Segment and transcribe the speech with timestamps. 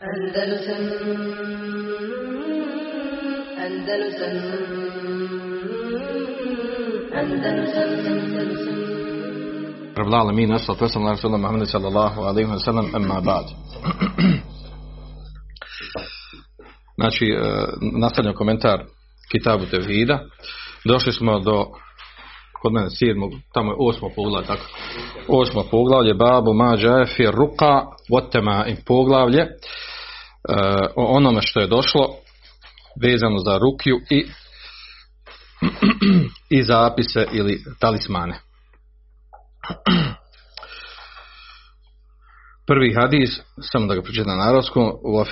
[0.00, 0.82] Andalusam
[3.64, 4.34] Andalusam
[7.20, 8.78] Andalusam Andalusam
[9.98, 13.44] رب العالمين والصلاة والسلام على رسول الله محمد صلى الله عليه وسلم أما بعد
[16.96, 17.38] Znači, e,
[18.00, 18.84] nastavljam komentar
[19.32, 20.20] Kitabu Tevhida.
[20.84, 21.66] Došli smo do
[22.62, 24.64] kod mene sedmog, tamo je osmo poglavlje, tako.
[25.28, 29.48] Osmo poglavlje, babu mađa fi ruka votema i poglavlje e,
[30.96, 32.08] o onome što je došlo
[33.02, 34.26] vezano za rukiju i
[36.58, 38.40] i zapise ili talismane.
[42.66, 45.24] Prvi hadis, samo da ga pročitam na arabskom, u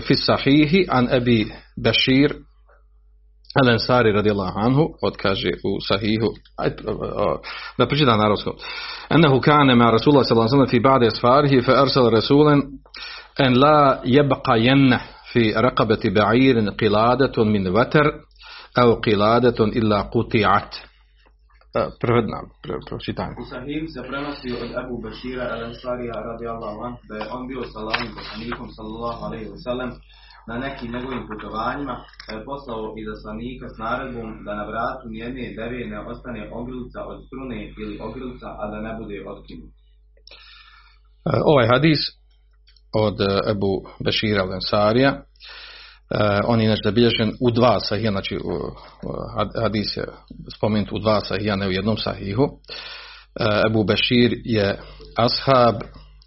[0.00, 1.52] Fisahihi an Ebi
[1.84, 2.34] Bashir
[3.54, 6.28] al Ansari radijallahu anhu, od kaže u Sahihu,
[7.78, 8.52] da pročitam na arabskom.
[9.10, 12.62] Ennehu kane ma Rasulullah sallallahu alaihi fi ba'de asfarihi fa arsal rasulan
[13.46, 14.98] en la jebqa jenne
[15.32, 18.06] fi raqabati ba'irin qiladatun min vatar
[18.82, 20.70] au qiladatun illa quti'at.
[22.00, 22.38] Prevedna,
[22.88, 23.38] pročitajmo.
[23.42, 27.80] U Sahih se prenosi od Abu Bashira al-Ansarija radijallahu anhu da je on bio sa
[28.18, 29.90] poslanikom sallallahu alaihi wa sallam
[30.48, 35.80] na nekim njegovim putovanjima pa je poslao izaslanika s naredbom da na vratu nijedne deve
[35.92, 39.72] ne ostane ogrlica od strune ili ogrlica, a da ne bude otkinut.
[41.52, 42.00] Ovaj hadis
[42.92, 45.20] od Abu Bashira al-Ansarija
[46.14, 48.42] Uh, on je inače zabilježen u dva sahija, znači uh,
[49.62, 50.04] hadis je
[50.56, 52.42] spomenut u dva sahija, ne u jednom sahihu.
[52.42, 52.50] Uh,
[53.66, 54.78] Ebu Bešir je
[55.16, 55.74] ashab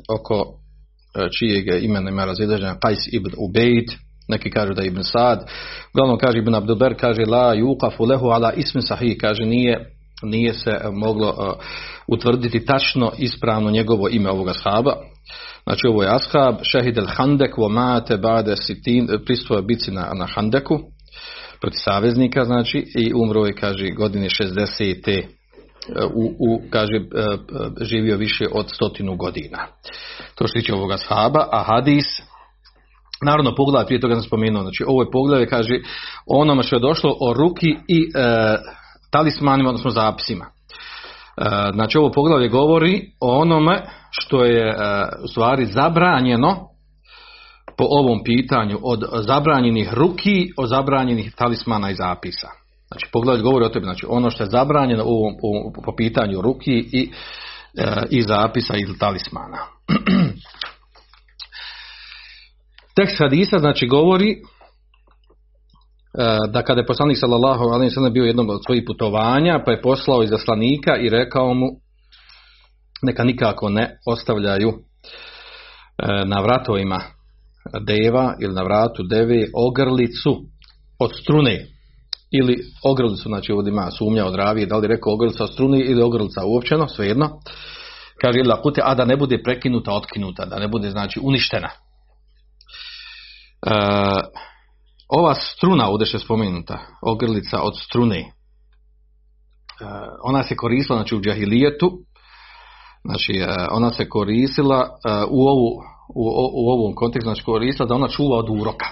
[0.10, 3.92] oko uh, čijeg imena ima razilaženja Qais ibn Ubejd,
[4.28, 5.50] neki kažu da je ibn Sad,
[5.94, 9.90] uglavnom kaže ibn Abduber, kaže la yuqafu lehu ala ismi sahih, kaže nije
[10.22, 11.64] nije se moglo uh,
[12.08, 14.96] utvrditi tačno ispravno njegovo ime ovoga shaba.
[15.64, 20.28] Znači ovo je ashab, šehid el Handek, vo mate bade sitin, pristupo bici na, na
[20.36, 20.80] Handeku,
[21.62, 25.24] proti saveznika, znači, i umro je, kaže, godine 60.
[26.14, 27.00] U, u, kaže,
[27.82, 29.68] živio više od stotinu godina.
[30.36, 32.06] To što tiče ovoga shaba, a hadis,
[33.26, 35.80] Naravno, poglavlje, prije toga sam spomenuo, znači ovo je poglavlje, kaže,
[36.26, 38.56] onome što je došlo o ruki i e,
[39.12, 40.46] talismanima, odnosno zapisima.
[40.46, 40.52] E,
[41.74, 43.82] znači ovo poglavlje govori o onome
[44.20, 44.76] što je e,
[45.24, 46.70] u stvari zabranjeno
[47.78, 52.48] po ovom pitanju od zabranjenih ruki, od zabranjenih talismana i zapisa.
[52.88, 55.34] Znači poglavlje govori o tebi, znači ono što je zabranjeno u ovom,
[55.86, 57.12] po, pitanju ruki i,
[57.78, 59.58] e, i zapisa ili talismana.
[62.96, 64.36] Tekst hadisa znači govori
[66.52, 70.24] da kada je poslanik sallallahu alejhi ve bio jednom od svojih putovanja, pa je poslao
[70.24, 71.68] izaslanika i rekao mu
[73.04, 74.74] neka nikako ne ostavljaju
[76.26, 77.02] na vratovima
[77.82, 80.42] deva ili na vratu deve ogrlicu
[81.00, 81.68] od strune
[82.32, 86.02] ili ogrlicu, znači ovdje ima sumnja od ravije, da li rekao ogrlica od strune ili
[86.02, 87.40] ogrlica uopćeno, svejedno.
[88.22, 91.70] Kaže ili lakute, a da ne bude prekinuta, otkinuta, da ne bude znači uništena.
[93.68, 93.72] E,
[95.10, 98.32] ova struna ovdje što je spomenuta, ogrlica od strune,
[100.24, 101.92] ona se koristila znači, u džahilijetu,
[103.04, 103.34] znači
[103.72, 104.90] ona se koristila
[105.30, 105.68] u, ovu,
[106.16, 108.86] u, u ovom kontekstu, znači koristila da ona čuva od uroka.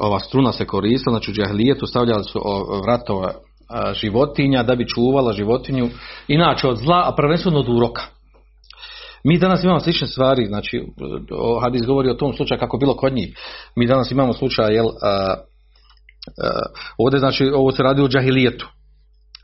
[0.00, 2.40] Ova struna se koristila, znači u džahilijetu stavljali su
[2.84, 3.32] vratova
[3.94, 5.88] životinja da bi čuvala životinju,
[6.28, 8.02] inače od zla, a prvenstveno od uroka.
[9.24, 10.86] Mi danas imamo slične stvari, znači
[11.62, 13.36] Hadis govori o tom slučaju kako bilo kod njih.
[13.76, 15.34] Mi danas imamo slučaj, jel, a, a,
[16.98, 18.68] ovdje znači ovo se radi o džahilijetu.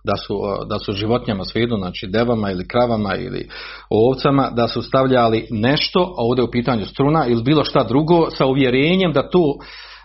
[0.05, 3.49] Da su, da su životinjama svejedno, znači devama ili kravama ili
[3.91, 8.31] ovcama, da su stavljali nešto, a ovdje je u pitanju struna ili bilo šta drugo
[8.31, 9.59] sa uvjerenjem da to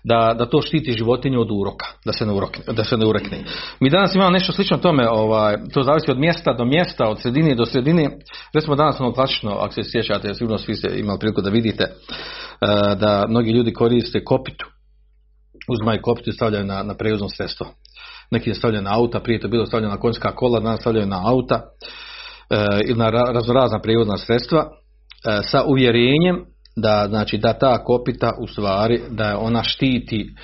[0.04, 3.44] da, da to štiti životinju od uroka, da se ne, urokne, da se ne urekne.
[3.80, 7.56] Mi danas imamo nešto slično tome, ovaj, to zavisi od mjesta do mjesta, od sredine
[7.56, 8.18] do sredine.
[8.54, 11.86] Recimo danas ono klasično, ako se sjećate, sigurno svi ste imali priliku da vidite,
[13.00, 14.66] da mnogi ljudi koriste kopitu.
[15.72, 17.68] Uzmaju kopitu i stavljaju na, na prevozno sredstvo.
[18.32, 21.22] Neki je stavljaju na auta, prije to bilo stavljeno na konjska kola, danas stavljaju na
[21.26, 21.62] auta
[22.88, 24.70] ili na raznorazna prevozna sredstva
[25.44, 26.46] sa uvjerenjem
[26.76, 30.36] da znači da ta kopita u stvari da ona štiti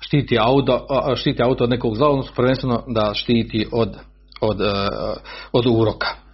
[0.00, 0.86] štiti auto,
[1.16, 3.96] štiti auto od nekog zla, prvenstveno da štiti od,
[4.40, 4.60] od,
[5.52, 6.25] od uroka.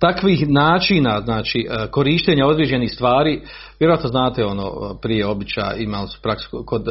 [0.00, 3.42] Takvih načina, znači korištenja određenih stvari,
[3.80, 6.82] vjerojatno znate ono prije običaja imali su praksu kod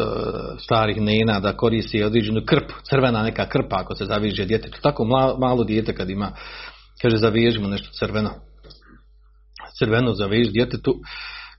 [0.57, 5.05] starih nena da koristi određenu krpu, crvena neka krpa ako se zaviže djetetu, tako
[5.39, 6.31] malo, dijete kad ima,
[7.01, 8.29] kaže zaviježimo nešto crveno,
[9.79, 10.95] crveno zaveži djetetu,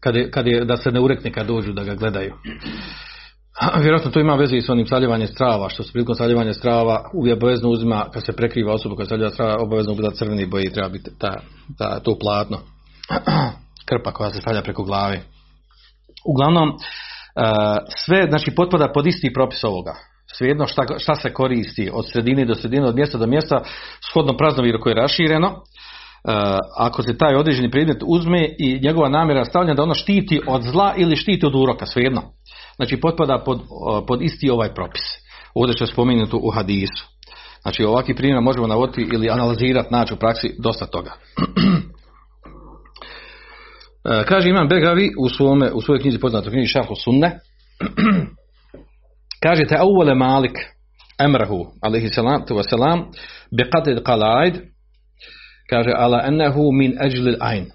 [0.01, 2.35] kad je, kad je, da se ne urekne kad dođu da ga gledaju.
[3.83, 7.37] Vjerojatno to ima veze i s onim saljivanjem strava, što se prilikom saljevanja strava uvijek
[7.37, 11.11] obavezno uzima, kad se prekriva osoba koja saljeva strava, obavezno gleda crveni boji, treba biti
[11.19, 11.41] ta,
[11.79, 12.59] ta, to platno,
[13.89, 15.21] krpa koja se stavlja preko glave.
[16.27, 16.75] Uglavnom, e,
[17.97, 19.95] sve, znači, potpada pod isti propis ovoga.
[20.33, 23.63] Svejedno šta, šta se koristi od sredine do sredine, od mjesta do mjesta,
[24.11, 25.63] shodno praznoviru koje je rašireno,
[26.79, 30.95] ako se taj određeni predmet uzme i njegova namjera stavlja da ono štiti od zla
[30.97, 32.23] ili štiti od uroka, svejedno.
[32.77, 33.61] Znači potpada pod,
[34.07, 35.03] pod isti ovaj propis.
[35.55, 37.15] Ovdje će spomenuti u hadisu.
[37.63, 41.13] Znači ovakvi primjer možemo navoditi ili analizirati, naći u praksi dosta toga.
[44.05, 47.39] E, kaže Imam Begavi u, svome, u svojoj knjizi poznatoj knjizi Šarhu Sunne,
[49.45, 50.59] kažete Auvale Malik
[51.21, 53.05] Emrahu, alaihi salatu wasalam,
[53.53, 54.74] qatid qalaid,
[55.74, 57.66] kaže ala ennehu min ajlil ain.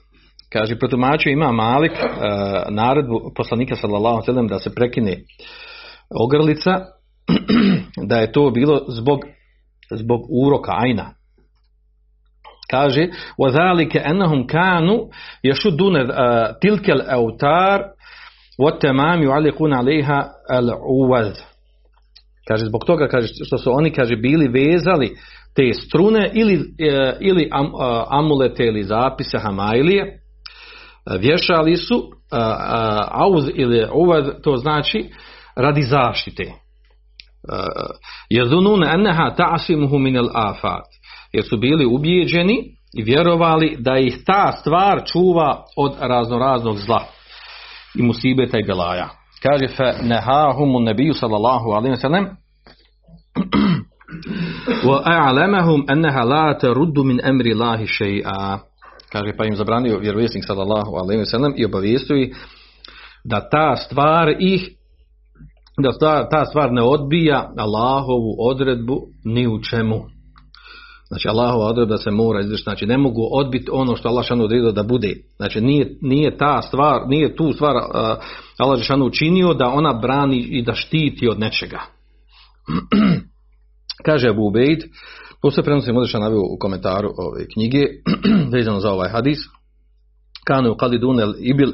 [0.53, 5.17] Kaže, protumačio ima Malik uh, naredbu poslanika sallallahu sallam da se prekine
[6.25, 6.81] ogrlica,
[8.09, 9.21] da je to bilo zbog,
[9.91, 11.11] zbog uroka ajna.
[12.71, 13.09] Kaže,
[13.39, 15.01] وَذَلِكَ أَنَّهُمْ كَانُوا
[15.45, 15.95] يَشُدُّونَ
[16.61, 17.81] تِلْكَ الْأَوْتَارِ
[18.59, 20.19] وَتَمَامِ يُعَلِقُونَ عَلَيْهَا
[20.51, 21.35] الْعُوَذِ
[22.49, 25.17] Kaže, zbog toga kaže, što su oni kaže, bili vezali
[25.56, 26.60] te strune ili,
[27.19, 27.72] ili am,
[28.10, 30.19] amulete ili zapise Hamailije,
[31.19, 32.12] vješali su
[33.12, 35.10] auz ili uvad, to znači
[35.56, 36.54] radi zaštite.
[38.30, 40.86] Jezunun enneha ta'asimuhu min al afat.
[41.34, 42.63] Jer su bili ubijeđeni
[42.98, 47.04] i vjerovali da ih ta stvar čuva od raznoraznog zla
[47.95, 49.10] i musibeta i belaja.
[49.44, 52.25] Kaže fe nehahumu nebiju sallallahu wa sallam
[55.06, 58.60] a'lamahum annaha la taruddu min amri Allahi shay'a
[59.12, 62.36] kaže pa im zabranio vjerovjesnik sallallahu alejhi ve sellem i obavijestio ih
[63.24, 64.70] da ta stvar ih
[65.84, 70.06] da ta, ta stvar ne odbija Allahovu odredbu ni u čemu.
[71.08, 74.72] Znači Allahova odredba se mora izvršiti, znači ne mogu odbiti ono što Allah šanu odredio
[74.72, 75.16] da bude.
[75.38, 77.82] Znači nije, nije ta stvar, nije tu stvar uh,
[78.58, 81.80] Allah šanu učinio da ona brani i da štiti od nečega.
[84.06, 84.84] Kaže Abu Ubejd,
[85.42, 87.86] to se prenosi Modriša navio u komentaru ove knjige,
[88.54, 89.40] vezano za ovaj hadis.
[90.48, 91.72] Kanu qalidun el ibil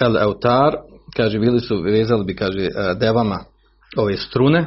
[0.00, 0.76] el eutar,
[1.16, 2.68] kaže, bili su, vezali bi, kaže,
[3.00, 3.38] devama
[3.96, 4.66] ove strune,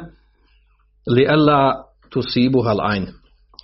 [1.06, 3.06] li ella tusibu hal ain,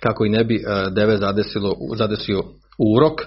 [0.03, 2.43] kako i ne bi deve zadesilo, zadesio
[2.79, 3.21] urok.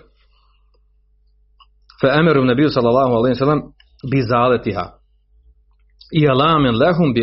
[2.01, 3.63] Fe emeru nebiju sallallahu alaihi sallam
[4.11, 5.02] bi zaletiha.
[6.13, 7.15] I alamen lehum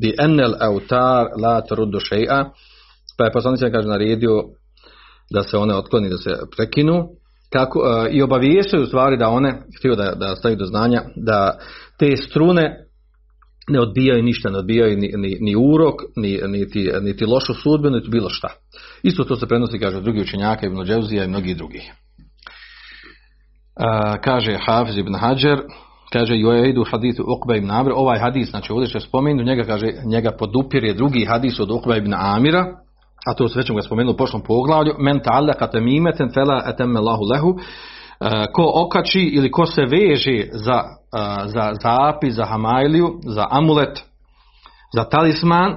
[0.00, 2.44] bi enel eutar la truddu še'a,
[3.18, 4.42] pa je poslanik kaže naredio
[5.30, 7.08] da se one otkloni, da se prekinu
[7.52, 11.58] kako, uh, i obavijestaju u stvari da one, htio da, da stavi do znanja, da
[11.98, 12.86] te strune
[13.68, 18.10] ne odbijaju ništa, ne odbijaju ni, ni, ni urok, ni, niti, niti lošu sudbenu, niti
[18.10, 18.48] bilo šta.
[19.02, 21.82] Isto to se prenosi, kaže, drugi učenjaka, Ibn Dževzija i mnogi drugi.
[23.76, 25.62] Uh, kaže Hafiz ibn Hajar,
[26.12, 30.30] kaže Juaidu hadithu Uqba ibn Amir, ovaj hadis, znači ovdje će spomenu, njega kaže, njega
[30.38, 32.66] podupire drugi hadis od Uqba ibn Amira,
[33.26, 37.58] a to već ga spomenuo u prošlom poglavlju, men ta'allaka tamimatan fala atamma Allahu lahu.
[38.52, 40.82] Ko okači ili ko se veže za,
[41.46, 44.02] za zapis, za hamajliju, za amulet,
[44.94, 45.76] za talisman,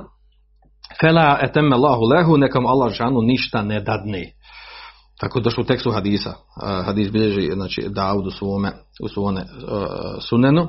[1.01, 1.39] fela
[1.73, 4.34] Allahu lahu, neka mu Allah žanu ništa ne dadne.
[5.19, 6.33] Tako došlo u tekstu hadisa.
[6.85, 8.71] Hadis bilježi znači, Daud u svome,
[9.03, 9.87] u svome uh,
[10.19, 10.61] sunenu.
[10.61, 10.67] Uh,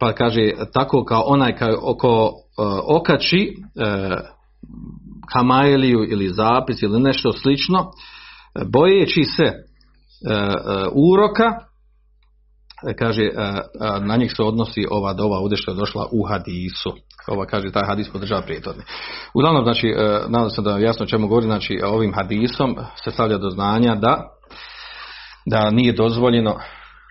[0.00, 2.32] pa kaže, tako kao onaj kao, oko uh,
[2.86, 3.54] okači
[5.32, 7.90] hamajeliju ili zapis ili nešto slično,
[8.72, 9.52] bojeći se e,
[10.32, 10.48] e,
[10.92, 11.44] uroka,
[12.98, 13.30] kaže, e,
[14.00, 16.92] na njih se odnosi ova dova ovdje što je došla u hadisu.
[17.28, 18.82] Ova kaže, taj hadis podržava prijetodni.
[19.34, 19.94] Uglavnom, znači,
[20.28, 24.24] nadam se da jasno čemu govori, znači, ovim hadisom se stavlja do znanja da,
[25.46, 26.56] da nije dozvoljeno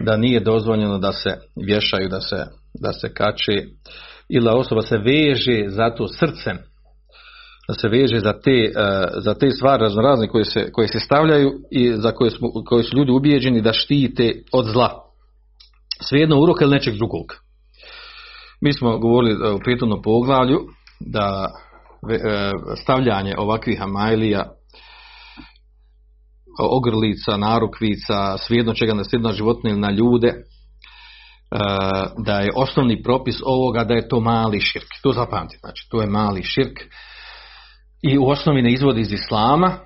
[0.06, 1.34] da nije dozvoljeno da se
[1.66, 2.46] vješaju, da se,
[2.82, 3.64] da se kače
[4.30, 6.58] ili osoba se veže za to srcem
[7.68, 8.72] da se veže za te,
[9.18, 12.98] za te stvari raznorazne koje se, koje se stavljaju i za koje, smo, koje su
[12.98, 15.07] ljudi ubijeđeni da štite od zla.
[16.02, 17.26] Svejedno uroka ili nečeg drugog.
[18.62, 20.60] Mi smo govorili u prijetnom poglavlju
[21.00, 22.12] da uh,
[22.82, 24.46] stavljanje ovakvih amajlija
[26.60, 30.34] ogrlica, narukvica, svejedno čega na svejedno životne ili na ljude,
[32.26, 34.88] da je osnovni propis ovoga da je to mali širk.
[35.04, 36.80] To zapamtite, znači to je mali širk
[38.02, 39.80] i u osnovi ne izvodi iz islama,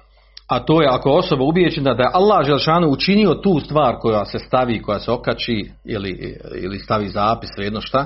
[0.52, 4.40] a to je ako osoba ubijeđena da je Allah Želšanu učinio tu stvar koja se
[4.40, 8.06] stavi, koja se okači ili, ili stavi zapis, jedno šta,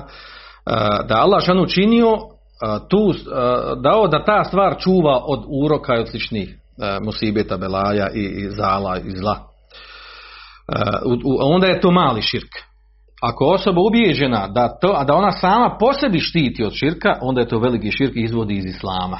[1.08, 2.16] da je Allah Želšanu učinio
[2.88, 3.14] tu,
[3.82, 6.56] dao da ta stvar čuva od uroka i od sličnih
[7.02, 9.38] musibeta, belaja i, zala i zla.
[11.40, 12.50] Onda je to mali širk.
[13.22, 17.48] Ako osoba ubijeđena da, to, da ona sama po sebi štiti od širka, onda je
[17.48, 19.18] to veliki širk izvodi iz islama.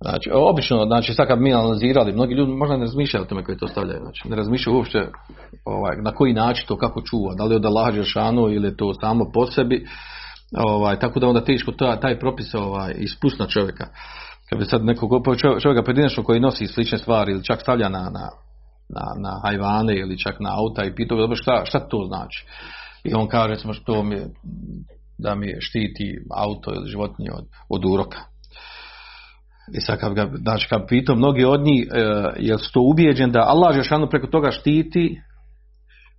[0.00, 3.58] Znači, obično, znači sad kad mi analizirali, mnogi ljudi možda ne razmišljaju o tome koji
[3.58, 4.98] to stavljaju, znači ne razmišljaju uopće
[5.64, 9.30] ovaj, na koji način to kako čuva, da li od Allah Žešanu ili to samo
[9.34, 9.86] po sebi,
[10.56, 13.86] ovaj, tako da onda teško taj, taj propis ovaj, ispust na čovjeka.
[14.50, 15.10] Kad bi sad nekog
[15.62, 18.28] čovjeka pojedinačno koji nosi slične stvari ili čak stavlja na, na,
[18.88, 22.46] na, na hajvane ili čak na auta i pitao dobro šta, šta to znači.
[23.04, 24.16] I on kaže recimo što mi
[25.18, 28.18] da mi štiti auto ili životinje od, od uroka.
[29.74, 32.00] I sad kad ga, znači kad pitao mnogi od njih, e,
[32.38, 35.20] jel su to ubijeđen da Allah Žešanu preko toga štiti,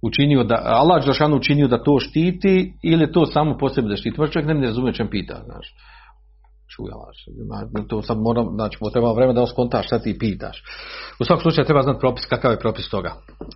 [0.02, 4.20] učinio da, Allah Žešanu učinio da to štiti ili to samo po sebi da štiti.
[4.20, 5.76] Možda čovjek ne, ne razumije čem pita, znaš.
[6.76, 6.94] Čuja,
[7.46, 10.64] znači, to sad moram, znači, treba vremena da on skontaš šta ti pitaš.
[11.20, 13.14] U svakom slučaju treba znati propis, kakav je propis toga.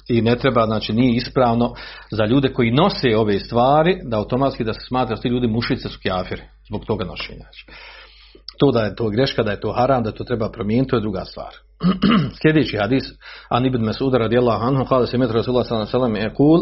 [0.10, 1.74] I ne treba, znači nije ispravno
[2.12, 5.90] za ljude koji nose ove stvari, da automatski da se smatra da ti ljudi mušice
[5.90, 7.40] su kjafiri, zbog toga nošenja.
[7.40, 7.66] Znači
[8.64, 11.02] to da je to greška, da je to haram, da to treba promijeniti, to je
[11.02, 11.54] druga stvar.
[12.42, 13.04] Sljedeći hadis,
[13.50, 16.60] an ibn Mas'ud radijallahu anhu, kada se metra Rasulullah sallallahu alaihi kul,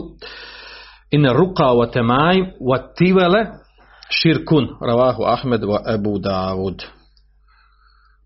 [1.12, 2.38] in ruqa wa temaj
[2.70, 3.42] wa tivele
[4.20, 6.78] širkun, ravahu Ahmed wa Ebu Davud.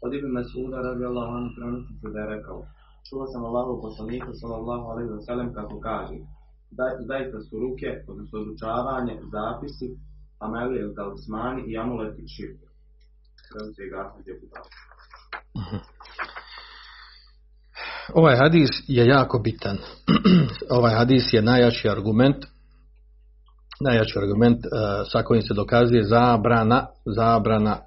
[0.06, 2.60] Od ibn Mas'uda radijallahu anhu prenosi se da je rekao,
[3.08, 6.18] čuo sam Allahu poslanika sallallahu alaihi wa sallam kako kaže,
[7.12, 9.88] zaista su ruke, odnosno odučavanje, zapisi,
[10.46, 12.65] amelije, talismani i amuleti širk.
[18.14, 19.78] Ovaj hadis je jako bitan.
[20.78, 22.46] ovaj hadis je najjači argument
[23.80, 24.72] najjači argument uh,
[25.12, 27.78] sa kojim se dokazuje zabrana zabrana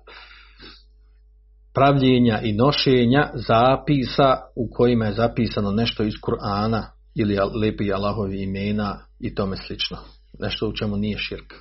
[1.75, 6.83] pravljenja i nošenja zapisa u kojima je zapisano nešto iz Kur'ana
[7.15, 9.97] ili lepi Allahovi imena i tome slično.
[10.39, 11.55] Nešto u čemu nije širk.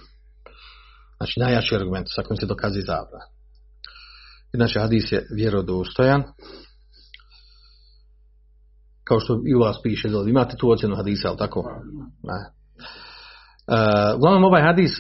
[1.18, 3.37] Znači najjači argument sa kojim se dokazuje zabrana.
[4.54, 6.24] Inače, hadis je vjerodostojan.
[9.04, 11.64] Kao što i u vas piše, da imate tu ocjenu hadisa, ali tako?
[12.24, 12.58] Ne.
[13.68, 14.92] Uh, uglavnom, ovaj hadis,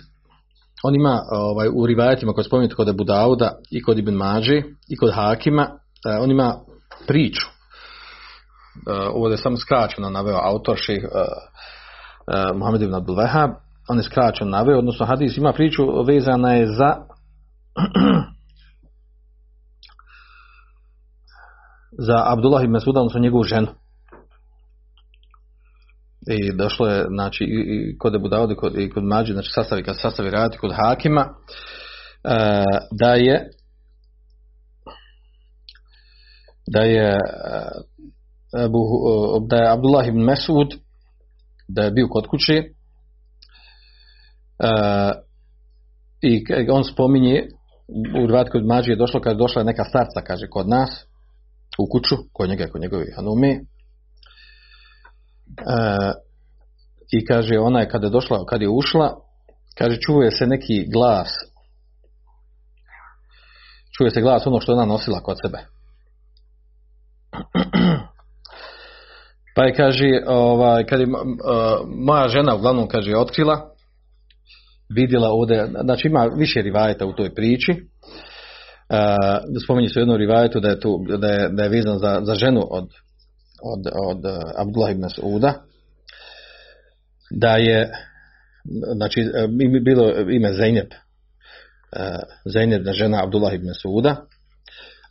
[0.84, 4.98] on ima ovaj, u rivajetima koje spominjete kod Abu Dauda i kod Ibn Mađe i
[4.98, 6.56] kod Hakima, uh, on ima
[7.08, 7.48] priču.
[7.48, 11.20] Uh, ovo je samo skraćeno naveo autor ših uh,
[12.56, 13.54] Muhammed ibn Abdul Wahab,
[13.90, 16.96] on je skraćeno naveo, odnosno hadis ima priču vezana je za
[21.98, 23.68] za Abdullah ibn Mesuda, odnosno njegovu ženu.
[26.28, 29.84] I došlo je, znači, i kod Ebu Davud i kod, i kod Mađi, znači sastavi,
[29.84, 33.50] kad sastavi raditi kod Hakima, e, da je
[36.68, 37.20] da je
[38.66, 38.80] Ebu,
[39.50, 40.68] da je Abdullah ibn Mesud
[41.68, 42.64] da je bio kod kuće e,
[46.22, 47.48] i on spominje
[48.24, 51.06] u Rvat kod Mađi je došlo kad je došla neka starca, kaže, kod nas
[51.80, 53.50] u kuću, kod njega, kod njegove Hanume.
[53.50, 53.62] E,
[57.12, 59.16] I kaže, ona je kada je došla, kad je ušla,
[59.78, 61.30] kaže, čuje se neki glas,
[63.98, 65.58] čuje se glas ono što ona nosila kod sebe.
[69.56, 71.14] Pa je, kaže, ovaj, kad je uh,
[72.06, 73.70] moja žena uglavnom, kaže, otkrila,
[74.90, 77.76] vidjela ovdje, znači ima više rivajeta u toj priči,
[79.64, 82.36] spominje se u jednom rivajetu da je, tu, da je, da je vezan za, za
[82.36, 82.84] ženu od,
[83.64, 85.54] od, od uh, Abdullah ibn Sauda
[87.32, 87.92] da je
[88.96, 94.26] znači mi bilo ime Zeynep uh, Zeynep da žena Abdullah ibn Sauda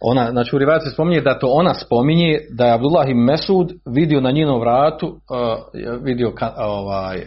[0.01, 4.21] ona, znači u rivajetu spominje da to ona spominje da je Abdullah ibn Mesud vidio
[4.21, 7.27] na njenom vratu uh, vidio ka, ovaj,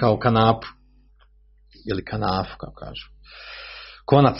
[0.00, 0.66] kao kanapu
[1.90, 3.08] ili kanafu kako kažu.
[4.04, 4.36] Konac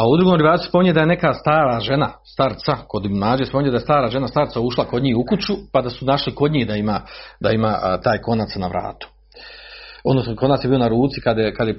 [0.00, 3.76] a u drugom rivatu spominje da je neka stara žena, starca, kod mlađe spominje da
[3.76, 6.66] je stara žena, starca ušla kod njih u kuću, pa da su našli kod njih
[6.66, 7.00] da ima,
[7.40, 9.08] da ima taj konac na vratu.
[10.04, 11.76] Odnosno, konac je bio na ruci kada je, kada je,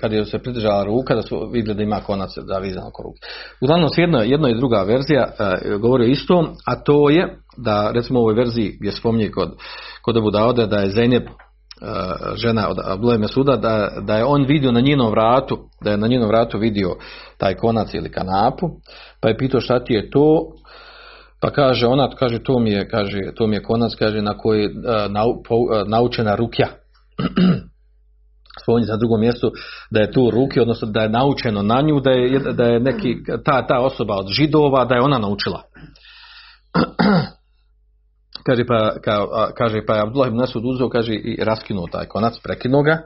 [0.00, 3.18] kada je se pridržala ruka, da su vidjeli da ima konac zavizan oko ruke.
[3.60, 8.18] Uglavnom, jedna, jedna i druga verzija a, govori o istom, a to je da, recimo
[8.18, 9.56] u ovoj verziji gdje spominje kod,
[10.02, 11.28] kod Abu Dauda da je Zeynep
[12.34, 16.06] žena od Abdullah Mesuda da, da je on vidio na njenom vratu da je na
[16.06, 16.96] njenom vratu vidio
[17.38, 18.70] taj konac ili kanapu
[19.20, 20.52] pa je pitao šta ti je to
[21.42, 24.62] Pa kaže ona, kaže to mi je, kaže to mi je konac, kaže na koji
[24.62, 24.70] je
[25.48, 26.68] po, naučena rukja.
[28.62, 29.50] Spominje na drugom mjestu
[29.90, 33.16] da je tu ruki, odnosno da je naučeno na nju, da je, da je neki,
[33.44, 35.62] ta, ta osoba od židova, da je ona naučila.
[38.46, 39.26] kaže pa, ka,
[39.58, 42.98] kaže pa je Abdullah ibn Nasud uzeo, kaže i raskinuo taj konac, prekinuo ga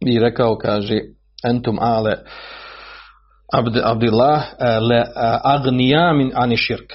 [0.00, 1.00] i rekao, kaže,
[1.44, 2.16] entum ale
[3.52, 5.04] Abd, Abdullah le
[5.44, 6.92] agnija min ani širk.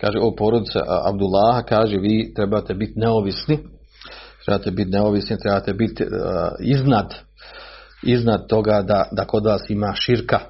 [0.00, 3.58] Kaže, o porodice Abdullah, kaže, vi trebate biti neovisni,
[4.44, 6.10] trebate biti neovisni, trebate biti uh,
[6.60, 7.14] iznad,
[8.02, 10.40] iznad toga da, da kod vas ima širka.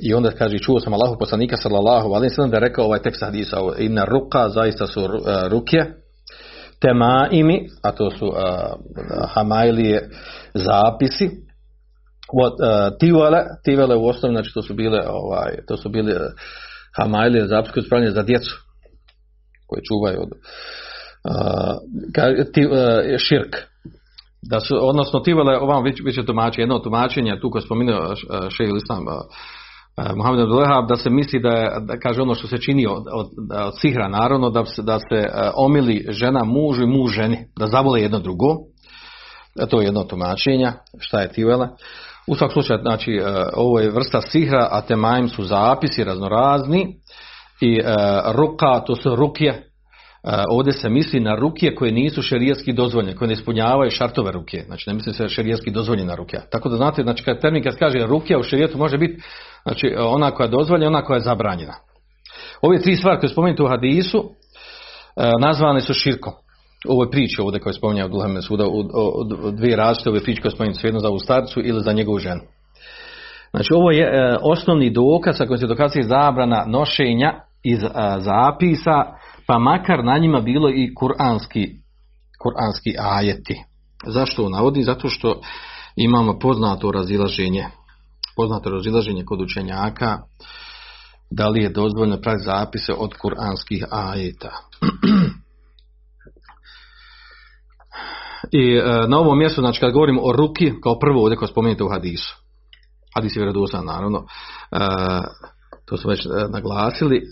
[0.00, 3.56] I onda kaže, čuo sam Allahu poslanika sallallahu alaihi sallam da rekao ovaj tekst hadisa,
[3.78, 5.08] inna ruka, zaista su uh,
[5.48, 5.84] ruke,
[6.80, 8.34] tema imi, a to su uh,
[9.34, 10.10] hamajlije
[10.54, 11.30] zapisi,
[12.32, 16.14] What, uh, tivale, tivale u osnovi, znači to su bile, ovaj, to su bile
[16.96, 18.56] hamajlije zapisi koje za djecu,
[19.66, 20.30] koje čuvaju od
[21.28, 23.56] uh, ti, uh, širk.
[24.50, 28.14] Da su, odnosno tivale, ovam već, već je tumačenje, jedno tumačenje, tu koje spominio
[28.56, 29.04] šejh Islam,
[30.16, 33.26] Muhammed Abdullah, da se misli da, da kaže ono što se čini od, od,
[33.66, 38.02] od sihra naravno, da se, da se omili žena mužu i muž ženi, da zavole
[38.02, 38.56] jedno drugo.
[39.70, 41.68] To je jedno tumačenja, šta je tivela.
[42.26, 43.20] U svakom slučaju, znači,
[43.54, 46.96] ovo je vrsta sihra, a temaim su zapisi raznorazni
[47.60, 47.80] i
[48.32, 49.64] ruka, to su rukje,
[50.50, 54.62] ovdje se misli na rukje koje nisu šerijetski dozvoljene, koje ne ispunjavaju šartove ruke.
[54.66, 56.40] Znači ne misli se šerijetski dozvoljena rukja.
[56.50, 59.22] Tako da znate, znači kad termin kad kaže rukja u šerijetu može biti
[59.68, 61.74] znači ona koja je dozvoljena, ona koja je zabranjena.
[62.62, 64.30] Ove tri stvari koje spomenuti u hadisu
[65.40, 66.32] nazvane su širkom.
[66.88, 68.82] Ovo je priča ovdje koje spominje od Duhame suda u,
[69.52, 72.40] dvije različite ove priče koje spominju svejedno za ovu starcu ili za njegovu ženu.
[73.50, 77.34] Znači ovo je e, osnovni dokaz sa kojim se dokazuje zabrana nošenja
[77.64, 77.78] iz
[78.18, 79.04] zapisa
[79.46, 81.66] pa makar na njima bilo i kuranski,
[82.42, 83.56] kuranski ajeti.
[84.06, 84.82] Zašto ovo navodi?
[84.82, 85.40] Zato što
[85.96, 87.64] imamo poznato razilaženje,
[88.38, 90.18] poznato razilaženje kod učenjaka,
[91.30, 94.52] da li je dozvoljno praviti zapise od kuranskih ajeta.
[98.60, 101.84] I e, na ovom mjestu, znači kad govorimo o ruki, kao prvo ovdje kao spomenute
[101.84, 102.36] u hadisu,
[103.14, 104.24] hadis je vjerodostan naravno,
[104.72, 104.78] e,
[105.86, 107.22] to smo već e, naglasili,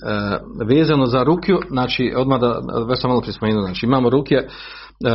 [0.69, 4.49] vezano za rukju, znači odmah da, već sam malo prispomenuo, znači imamo rukje e,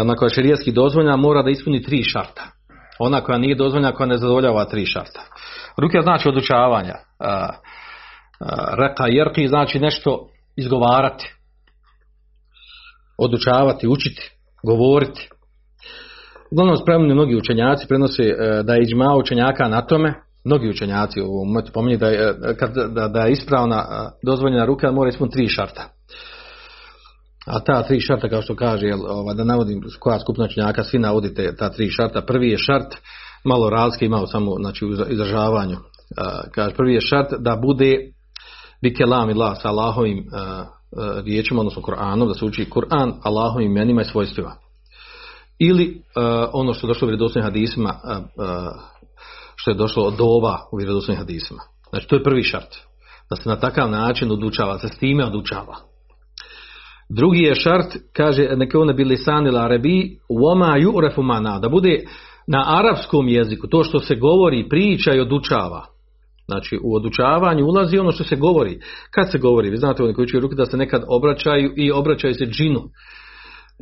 [0.04, 2.61] na koja je širijetski dozvoljena, mora da ispuni tri šarta.
[3.03, 5.21] Ona koja nije dozvoljena, koja ne zadovoljava tri šarta.
[5.77, 6.95] Rukja znači odučavanja.
[8.77, 11.33] Reka jerki znači nešto izgovarati.
[13.17, 14.31] Odučavati, učiti,
[14.63, 15.29] govoriti.
[16.51, 18.23] Uglavnom spremni mnogi učenjaci prenose
[18.63, 23.07] da je iđma učenjaka na tome, mnogi učenjaci u ovom pominju da je, kad, da,
[23.07, 25.83] da je ispravna dozvoljena ruka mora ispuniti tri šarta.
[27.45, 30.99] A ta tri šarta kao što kaže, jel, ova, da navodim koja skupna učenjaka, svi
[30.99, 32.21] navodite ta tri šarta.
[32.21, 32.95] Prvi je šart,
[33.43, 35.77] malo razlike imao samo znači, u izražavanju.
[36.51, 37.97] kaže, prvi je šart da bude
[38.82, 40.25] bikelam ila sa Allahovim
[41.23, 44.56] riječima, odnosno Kur'anom, da se uči Kur'an Allahovim imenima i svojstvima.
[45.60, 46.04] Ili
[46.54, 47.95] ono što je došlo u vjerodostojnim hadisima,
[49.56, 51.62] što je došlo od dova u vjerodostojnim hadisima.
[51.89, 52.75] Znači to je prvi šart.
[53.30, 55.75] Da se na takav način odučava, se s time odučava.
[57.15, 62.00] Drugi je šart, kaže, neke one bili sanil arabi, uoma ju'refu mana, da bude
[62.47, 65.86] na arapskom jeziku, to što se govori, priča i odučava.
[66.47, 68.80] Znači, u odučavanju ulazi ono što se govori.
[69.12, 72.34] Kad se govori, vi znate oni koji učiju ruke da se nekad obraćaju i obraćaju
[72.34, 72.82] se džinu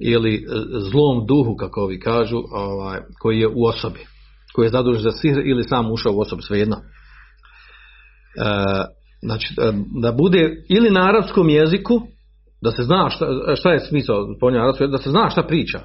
[0.01, 0.45] ili
[0.91, 3.99] zlom duhu, kako vi kažu, ovaj, koji je u osobi
[4.53, 6.75] koji je zadužen za sihr ili sam ušao u osobu, svejedno.
[6.75, 6.81] E,
[9.21, 9.53] znači,
[10.01, 12.01] da bude ili na arapskom jeziku,
[12.61, 14.25] da se zna šta, šta je smisao
[14.91, 15.79] da se zna šta priča.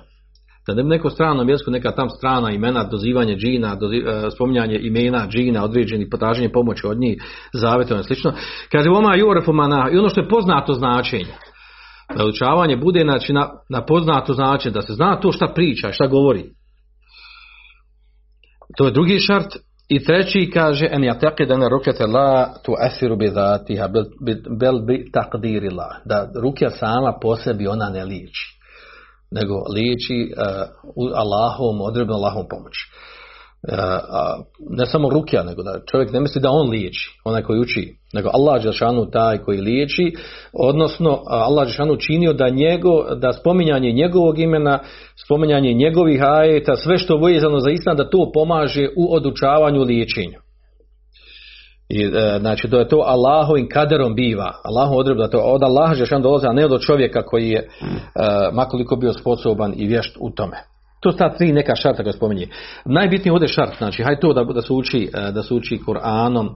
[0.66, 4.02] Da ne bi neko stranom jeziku, neka tam strana imena, dozivanje džina, doziv,
[4.34, 8.32] spominjanje imena džina, određeni potraženje pomoći od njih, zavete, ono slično.
[8.72, 11.34] Kaže, oma jurefumana, i ono što je poznato značenje.
[12.16, 16.06] Da učavanje bude znači, na, na poznato značenje, da se zna to šta priča, šta
[16.06, 16.44] govori.
[18.76, 19.56] To je drugi šart.
[19.88, 23.88] I treći kaže en yataqid an rukata la tu'athiru bi dhatiha
[24.60, 26.00] bel bi taqdiri la.
[26.04, 28.44] Da rukja sama po sebi ona ne liči.
[29.30, 32.90] Nego liči uh, Allahom, odredbom Allahom pomoći.
[33.68, 37.94] Uh, ne samo rukja, nego da čovjek ne misli da on liječi, onaj koji uči,
[38.12, 40.12] nego Allah Žešanu taj koji liječi,
[40.52, 44.78] odnosno Allah Žešanu činio da, njego, da spominjanje njegovog imena,
[45.24, 50.38] spominjanje njegovih ajeta, sve što je vezano za islam, da to pomaže u odučavanju liječenju.
[51.88, 54.52] I, e, znači, da je to Allahovim kaderom biva.
[54.64, 57.68] Allahom odredba da to od Allaha Žešan dolazi, a ne od čovjeka koji je, e,
[58.52, 60.56] makoliko bio sposoban i vješt u tome.
[61.04, 62.48] To su ta tri neka šarta koje spominje.
[62.84, 66.48] Najbitniji ovdje šart, znači, hajde to da, da se uči, e, da se uči Kur'anom,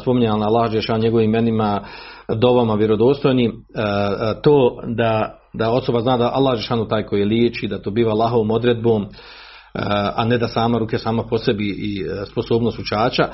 [0.00, 1.80] spominje na Allah Žešan njegovim imenima,
[2.28, 7.26] dovama vjerodostojnim, e, e, to da, da osoba zna da Allah Žešanu taj koji je
[7.26, 9.06] liječi, da to biva Allahovom odredbom,
[10.14, 13.28] a ne da sama ruke sama po sebi i sposobnost učača.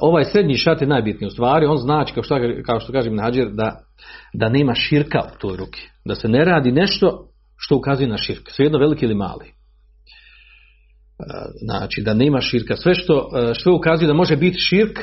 [0.00, 3.48] Ovaj srednji šart je najbitniji u stvari, on znači, kao što, kao što kaže Minhađer,
[3.52, 3.80] da,
[4.34, 5.80] da nema širka u toj ruki.
[6.04, 9.57] Da se ne radi nešto što ukazuje na širk, svejedno veliki ili mali.
[11.60, 12.76] Znači, da nema širka.
[12.76, 14.98] Sve što, što ukazuje da može biti širk,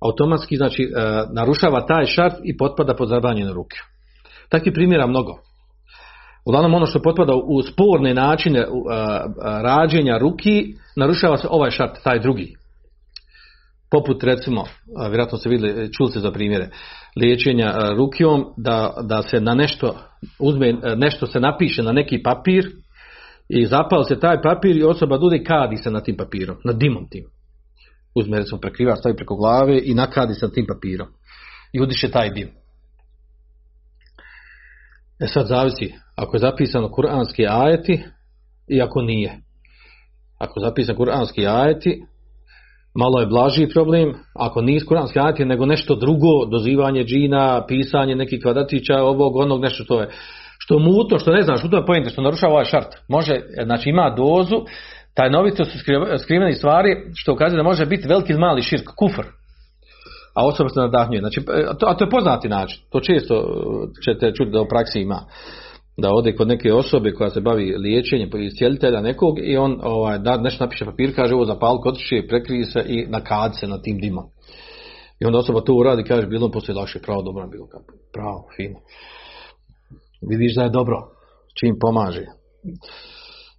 [0.00, 0.88] automatski znači
[1.34, 3.76] narušava taj šart i potpada pod zabranjene ruke.
[4.48, 5.38] Takvih primjera mnogo.
[6.46, 8.66] Uglavnom ono što potpada u sporne načine
[9.62, 12.54] rađenja ruki, narušava se ovaj šart, taj drugi.
[13.90, 14.64] Poput recimo,
[15.08, 16.68] vjerojatno ste vidjeli, čuli ste za primjere,
[17.16, 19.96] liječenja rukijom, da, da se na nešto
[20.38, 22.70] uzme, nešto se napiše na neki papir
[23.48, 27.08] i zapao se taj papir i osoba dude kadi se na tim papirom, na dimom
[27.10, 27.24] tim.
[28.14, 31.08] Uzme recimo prekriva, stavi preko glave i nakadi se na tim papirom.
[31.72, 32.48] I udiše taj dim.
[35.20, 38.02] E sad zavisi, ako je zapisano kuranski ajeti
[38.68, 39.38] i ako nije.
[40.38, 42.02] Ako je zapisan kuranski ajeti,
[42.94, 48.42] malo je blaži problem, ako nije kuranski ajeti, nego nešto drugo, dozivanje džina, pisanje nekih
[48.42, 50.10] kvadratića, ovog, onog, nešto što je
[50.64, 52.94] što mutno, što ne znaš, u je pojente, što narušava ovaj šart.
[53.08, 54.56] Može, znači ima dozu,
[55.14, 55.78] taj novito su
[56.18, 59.24] skrivene stvari, što ukazuje da može biti veliki mali širk, kufr
[60.34, 61.20] a osoba se nadahnjuje.
[61.20, 61.40] Znači,
[61.86, 62.82] a to je poznati način.
[62.90, 63.34] To često
[64.04, 65.20] ćete čuti da u praksi ima.
[65.96, 70.36] Da ode kod neke osobe koja se bavi liječenjem, iscijelitelja nekog i on ovaj, da
[70.36, 71.96] nešto napiše papir, kaže ovo zapal kod
[72.28, 74.24] prekrije se i nakad se na tim dimom.
[75.20, 77.84] I onda osoba to uradi kaže bilo poslije lakše, pravo dobro bilo kako.
[78.12, 78.78] Pravo, fino.
[80.28, 80.96] Vidiš da je dobro,
[81.60, 82.24] čim pomaže.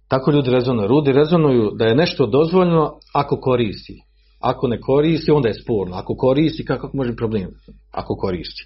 [0.08, 0.88] Tako ljudi rezonuju.
[0.88, 3.94] Ljudi rezonuju da je nešto dozvoljeno ako koristi.
[4.40, 5.96] Ako ne koristi, onda je sporno.
[5.96, 7.48] Ako koristi, kako može problem?
[7.92, 8.64] Ako koristi.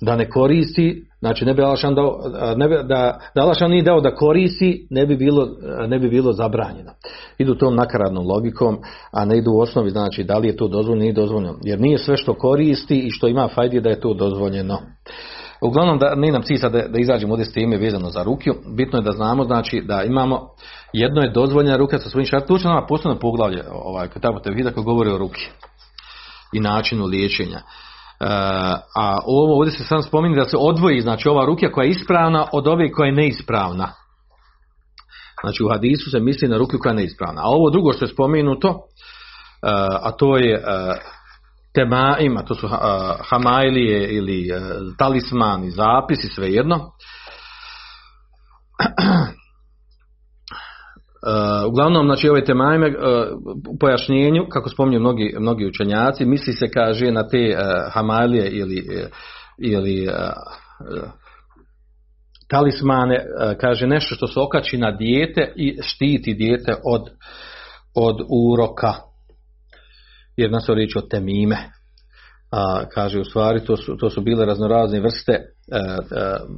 [0.00, 2.20] Da ne koristi, znači ne bi Alašan dao,
[2.56, 5.48] ne bi, da, da Alašan nije dao da koristi, ne bi bilo,
[5.88, 6.90] ne bi bilo zabranjeno.
[7.38, 8.78] Idu tom nakaradnom logikom,
[9.12, 11.58] a ne idu u osnovi, znači da li je to dozvoljeno, nije dozvoljeno.
[11.62, 14.78] Jer nije sve što koristi i što ima fajdi da je to dozvoljeno.
[15.62, 18.54] Uglavnom, da, nije nam cilj da, da izađemo ovdje s teme vezano za rukiju.
[18.76, 20.48] Bitno je da znamo znači, da imamo
[20.92, 22.56] jedno je dozvoljena ruka sa svojim šartom.
[22.56, 25.48] Tu će nama posebno poglavlje ovaj, tamo te vidi koji govori o ruki
[26.52, 27.58] i načinu liječenja.
[27.58, 27.64] E,
[28.96, 32.46] a ovo ovdje se sam spominje da se odvoji, znači ova rukija koja je ispravna
[32.52, 33.88] od ove koja je neispravna.
[35.42, 37.42] Znači u hadisu se misli na ruku koja je neispravna.
[37.42, 38.74] A ovo drugo što je spomenuto, e,
[40.02, 40.62] a to je e,
[41.74, 42.68] temaima, to su
[43.30, 44.48] hamajlije ili
[44.98, 46.76] talismani, zapisi, svejedno.
[51.26, 52.94] Uh, uglavnom, znači ove temajme uh,
[53.68, 57.56] u pojašnjenju, kako spominju mnogi, mnogi učenjaci, misli se kaže na te
[57.92, 58.86] hamalije ili,
[59.58, 60.08] ili
[62.48, 63.24] talismane,
[63.60, 67.02] kaže nešto što se okači na dijete i štiti dijete od,
[67.94, 69.11] od uroka.
[70.36, 71.56] Jer nas je riječ o temime.
[72.50, 75.38] A, kaže u stvari to su, to su bile raznorazne vrste,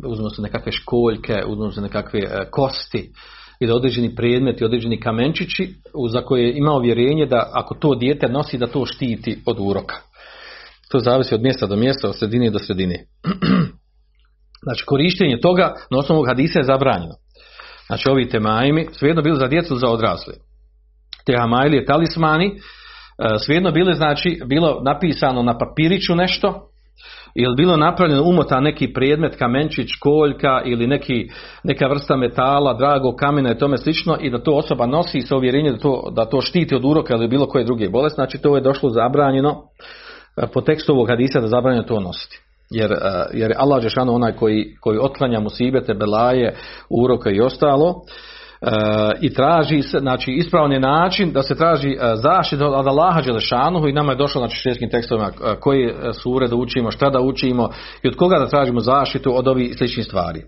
[0.06, 3.12] uzmu se nekakve školjke, uzmu se nekakve kosti,
[3.60, 5.74] ili određeni predmeti, određeni kamenčići
[6.12, 9.96] za koje je imao vjerenje da ako to dijete nosi da to štiti od uroka.
[10.90, 13.04] To zavisi od mjesta do mjesta, od sredine do sredine.
[14.64, 17.14] znači korištenje toga na osnovu hadisa je zabranjeno.
[17.86, 20.34] Znači ovi temajmi svejedno bili za djecu za odrasle.
[21.26, 22.52] Te hamajlije talismani e,
[23.38, 26.68] svejedno bile znači bilo napisano na papiriću nešto
[27.34, 31.28] ili bilo napravljeno umota neki predmet, kamenčić, koljka ili neki,
[31.64, 35.74] neka vrsta metala, drago kamena i tome slično i da to osoba nosi sa uvjerenjem
[35.74, 38.62] da to, da to štiti od uroka ili bilo koje druge bolesti, znači to je
[38.62, 39.62] došlo zabranjeno
[40.36, 42.40] e, po tekstu ovog hadisa da zabranjeno to nositi.
[42.70, 42.96] Jer, e,
[43.32, 46.56] jer Allah Žešano onaj koji, koji otklanja musibete, belaje,
[46.90, 47.94] uroka i ostalo,
[49.20, 53.88] i traži se, znači ispravan je način da se traži e, zaštita od Allaha Đelešanuhu
[53.88, 57.70] i nama je došlo znači šrijeskim tekstovima e, koje sure da učimo, šta da učimo
[58.02, 60.40] i od koga da tražimo zaštitu od ovih sličnih stvari.
[60.40, 60.44] E,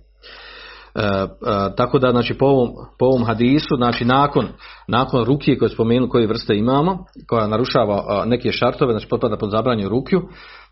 [1.76, 4.48] tako da znači po ovom, po ovom hadisu znači nakon,
[4.88, 9.88] nakon rukije koje spomenu koje vrste imamo koja narušava neke šartove znači potpada pod zabranju
[9.88, 10.22] rukiju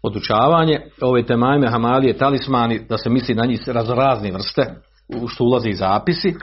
[0.02, 4.74] odučavanje ove temajme hamalije talismani da se misli na njih raznorazne vrste
[5.08, 6.34] u što ulazi i zapisi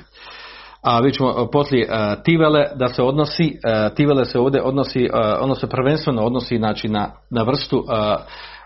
[0.83, 5.09] a vi ćemo e, poslije e, tivele da se odnosi, e, tivele se ovdje odnosi,
[5.39, 7.83] ono se prvenstveno odnosi znači, na, na vrstu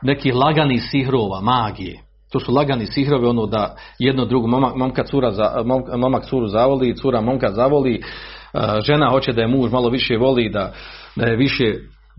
[0.01, 1.99] nekih laganih sihrova, magije.
[2.31, 5.63] To su lagani sihrovi, ono da jedno drugo, momak, momka cura za,
[5.97, 8.01] momak curu zavoli, cura momka zavoli,
[8.85, 10.73] žena hoće da je muž malo više voli, da,
[11.15, 11.73] da je više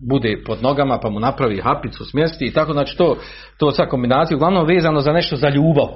[0.08, 3.16] bude pod nogama pa mu napravi hapicu, smjesti i tako, znači to,
[3.58, 5.88] to sva kombinacija, uglavnom vezano za nešto za ljubav,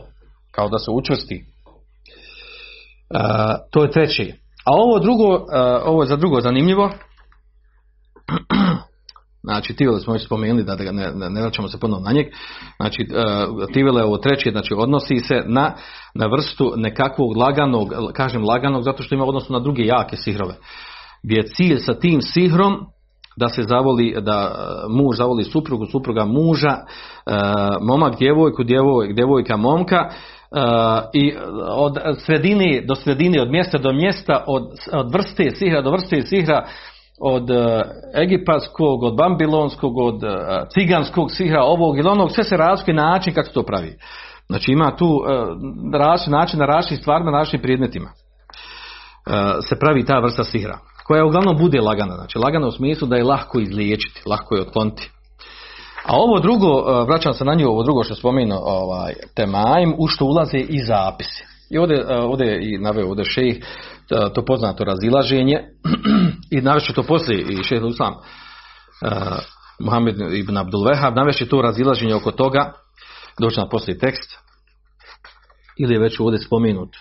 [0.51, 1.45] kao da se učvrsti.
[3.71, 4.35] To je treći.
[4.65, 5.47] A ovo drugo,
[5.85, 6.91] ovo je za drugo zanimljivo,
[9.43, 12.27] Znači, Tivele smo već spomenuli, da ne, ne, ne vraćamo se ponovno na njeg.
[12.77, 13.07] Znači,
[13.73, 15.73] Tivele ovo treće, znači odnosi se na,
[16.15, 20.55] na vrstu nekakvog laganog, kažem laganog, zato što ima odnosu na druge jake sihrove.
[21.23, 22.87] Gdje je cilj sa tim sihrom
[23.37, 24.55] da se zavoli, da
[24.89, 26.77] muž zavoli suprugu, supruga muža,
[27.81, 30.11] momak djevojku, djevoj, djevojka momka,
[31.13, 31.35] i
[31.69, 36.67] od sredine do sredine, od mjesta do mjesta, od, od vrste sihra do vrste sihra,
[37.21, 37.57] od uh,
[38.23, 40.31] egipatskog, od bambilonskog, od uh,
[40.75, 43.97] ciganskog sihra, ovog ili onog, sve se razlikuje način kako se to pravi.
[44.47, 45.21] Znači ima tu
[45.93, 48.09] različit način na različitim stvarima, na različitim predmetima.
[49.69, 52.15] se pravi ta vrsta sihra, koja uglavnom bude lagana.
[52.15, 55.11] Znači lagana u smislu da je lahko izliječiti, lahko je otkloniti.
[56.11, 60.25] A ovo drugo, vraćam se na nju, ovo drugo što spomenuo, ovaj, temajim, u što
[60.25, 61.45] ulaze i zapisi.
[61.71, 63.57] I ovdje, ovdje i naveo ovdje šejh
[64.35, 65.59] to poznato razilaženje.
[66.57, 68.23] I navešće to poslije i šeheh Islam uh,
[69.81, 72.73] Muhammed ibn Abdul Wahab navešće to razilaženje oko toga.
[73.41, 74.39] Doći na poslije tekst.
[75.79, 76.97] Ili je već ovdje spomenut.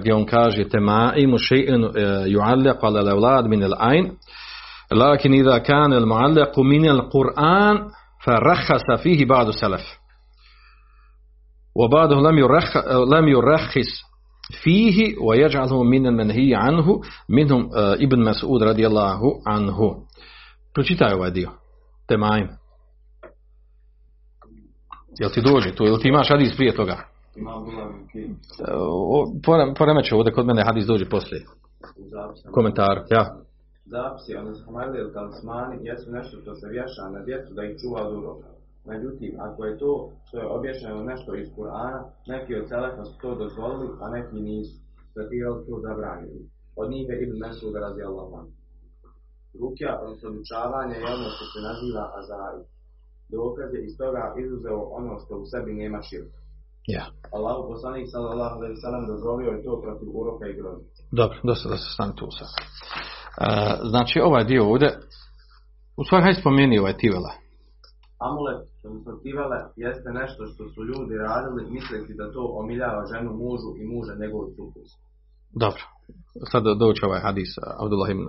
[0.00, 1.92] Gdje on kaže tema imu še'in
[2.26, 4.10] ju'allaq ala levlad min al-ain
[4.92, 7.88] لكن إذا كان المعلق من القرآن
[8.24, 9.80] فرخص فيه بعض السلف
[11.76, 12.76] وبعضه لم يرخ
[13.12, 14.12] لم يرخص
[14.62, 20.02] فيه ويجعله من المنهي عنه منهم آه، ابن مسعود رضي الله عنه
[20.74, 21.50] прочитаю вадио
[22.08, 22.48] تمام
[25.20, 25.84] Jel ti dođe tu?
[25.84, 27.04] Jel ti imaš hadis prije toga?
[29.78, 31.44] Poremeću ovdje kod mene hadis dođe poslije.
[32.52, 33.02] Komentar.
[33.10, 33.36] Ja.
[33.94, 38.00] Zapisi, odnosno hamarli ili talismani, jesu nešto što se vješa na djecu da ih čuva
[38.06, 38.50] od uroka.
[38.90, 39.92] Međutim, ako je to
[40.26, 42.00] što je objašnjeno nešto iz Kur'ana,
[42.32, 44.76] neki od selefa su to dozvolili, a neki nisu.
[45.16, 46.40] Zatirali to zabranili.
[46.80, 48.28] Od njih je Ibn Mesud radi Allah
[49.60, 52.62] Rukja, odnosno učavanje je ono što se naziva azari.
[53.36, 56.38] Dokaz je iz toga izuzeo ono što u sebi nema širka.
[56.96, 57.04] Ja.
[57.36, 60.84] Allah poslanik sallallahu alejhi ve sellem dozvolio je to protiv uroka i groza.
[61.20, 62.50] Dobro, dosta da se stane tu sad.
[63.90, 64.88] Znači ovaj dio ovdje,
[65.96, 67.32] u svoj hajde spomeni ovaj tivela
[68.28, 73.70] amulet, odnosno tivele, jeste nešto što su ljudi radili misleći da to omiljava ženu mužu
[73.80, 74.96] i muža njegovu supruzi.
[75.62, 75.82] Dobro,
[76.50, 77.50] sad doći ovaj hadis
[77.82, 78.26] Abdullah ibn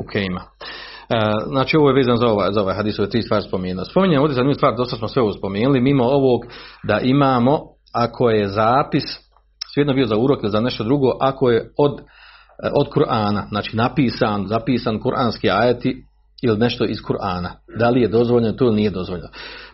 [0.00, 0.42] Ukejma.
[0.44, 0.50] E,
[1.52, 3.84] znači ovo je vezan za ovaj, za ovaj hadis, ove tri stvari spomenuo.
[3.84, 6.40] Spominjem ovdje jednu stvar, dosta smo sve ovo spomenuli, mimo ovog
[6.82, 7.54] da imamo,
[7.94, 9.06] ako je zapis,
[9.74, 11.94] svejedno bio za urok ili za nešto drugo, ako je od,
[12.74, 16.04] od Kur'ana, znači napisan, zapisan kuranski ajeti
[16.42, 17.50] ili nešto iz Kur'ana.
[17.78, 19.28] Da li je dozvoljeno to ili nije dozvoljeno.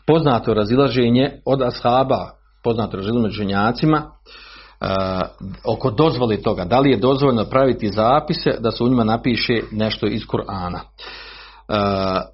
[0.06, 2.30] Poznato razilaženje od ashaba,
[2.64, 4.88] poznato razilaženje među ženjacima, uh,
[5.64, 10.06] oko dozvoli toga, da li je dozvoljeno praviti zapise da se u njima napiše nešto
[10.06, 10.78] iz Kur'ana.
[11.68, 11.76] Uh,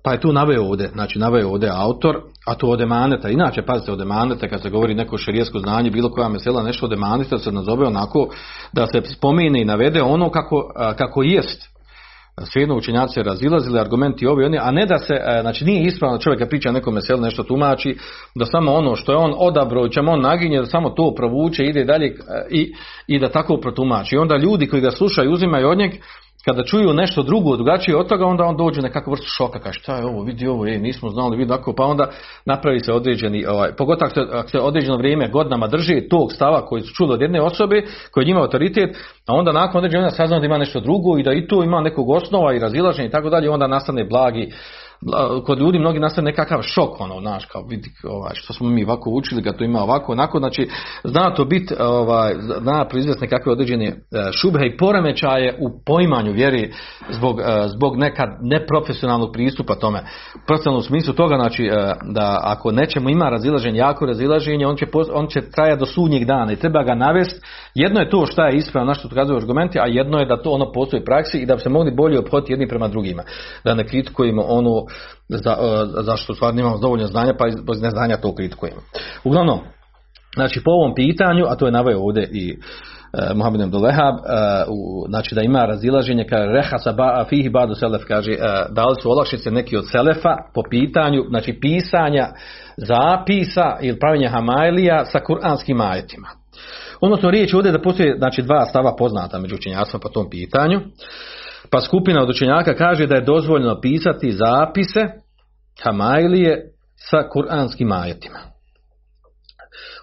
[0.05, 3.92] pa je tu naveo ovdje, znači naveo ovdje autor, a to od emaneta, inače pazite
[3.92, 7.53] od emaneta kad se govori neko šerijesko znanje, bilo koja mesela nešto od emaneta se
[7.53, 8.29] nazove onako
[8.73, 11.73] da se spomene i navede ono kako, uh, kako jest
[12.40, 16.18] svejedno učenjaci se razilazili, argumenti ovi oni, a ne da se, e, znači nije ispravno
[16.18, 17.97] čovjek priča nekom meselu nešto tumači,
[18.35, 21.64] da samo ono što je on odabrao i čemu on naginje, da samo to provuče,
[21.64, 22.12] ide dalje e,
[22.51, 22.73] i,
[23.07, 24.14] i da tako protumači.
[24.14, 25.92] I onda ljudi koji ga slušaju, uzimaju od njeg,
[26.44, 29.96] kada čuju nešto drugo, drugačije od toga, onda on dođe nekakvu vrstu šoka, kaže šta
[29.96, 32.11] je ovo, vidi ovo, je, nismo znali, vidi tako, pa onda
[32.44, 36.66] napravi se određeni, ovaj, pogotovo ako se, ako se određeno vrijeme godinama drži tog stava
[36.66, 40.46] koji su čuli od jedne osobe, koji njima autoritet, a onda nakon određenja saznamo da
[40.46, 43.50] ima nešto drugo i da i to ima nekog osnova i razilaženja i tako dalje,
[43.50, 44.50] onda nastane blagi
[45.46, 49.10] kod ljudi mnogi nastane nekakav šok, ono, znaš, kao vidi, ovaj, što smo mi ovako
[49.10, 50.68] učili, ga to ima ovako, onako, znači,
[51.04, 53.94] zna to biti, ovaj, zna proizvesti nekakve određene e,
[54.32, 56.72] šubhe i poremećaje u poimanju vjeri
[57.10, 60.02] zbog, e, zbog nekad neprofesionalnog pristupa tome.
[60.46, 64.86] Profesionalno u smislu toga, znači, e, da ako nećemo ima razilaženje, jako razilaženje, on će,
[65.12, 67.40] on će trajati do sudnjeg dana i treba ga navesti.
[67.74, 70.50] Jedno je to što je ispravno, na što ukazuju argumenti, a jedno je da to
[70.50, 73.22] ono postoji u praksi i da bi se mogli bolje obhoditi jedni prema drugima.
[73.64, 74.84] Da ne kritikujemo ono
[75.28, 78.81] za, e, zašto stvarno imamo dovoljno znanja pa iz neznanja to kritikujemo.
[79.24, 79.61] Uglavnom,
[80.35, 82.59] znači po ovom pitanju, a to je naveo ovdje i
[83.35, 84.14] Muhammed ibn Lehab,
[84.68, 88.37] u, znači da ima razilaženje, kaže rehasa ba, fihi badu selef, kaže
[88.70, 92.28] da li su olakšice neki od selefa po pitanju, znači pisanja
[92.76, 96.28] zapisa ili pravilanja hamajlija sa kuranskim ajetima.
[97.00, 100.81] Odnosno riječ ovdje da postoje znači, dva stava poznata među učenjacima po tom pitanju.
[101.72, 105.00] Pa skupina od učenjaka kaže da je dozvoljeno pisati zapise
[105.85, 106.72] hamajlije
[107.11, 108.38] sa kuranskim ajetima.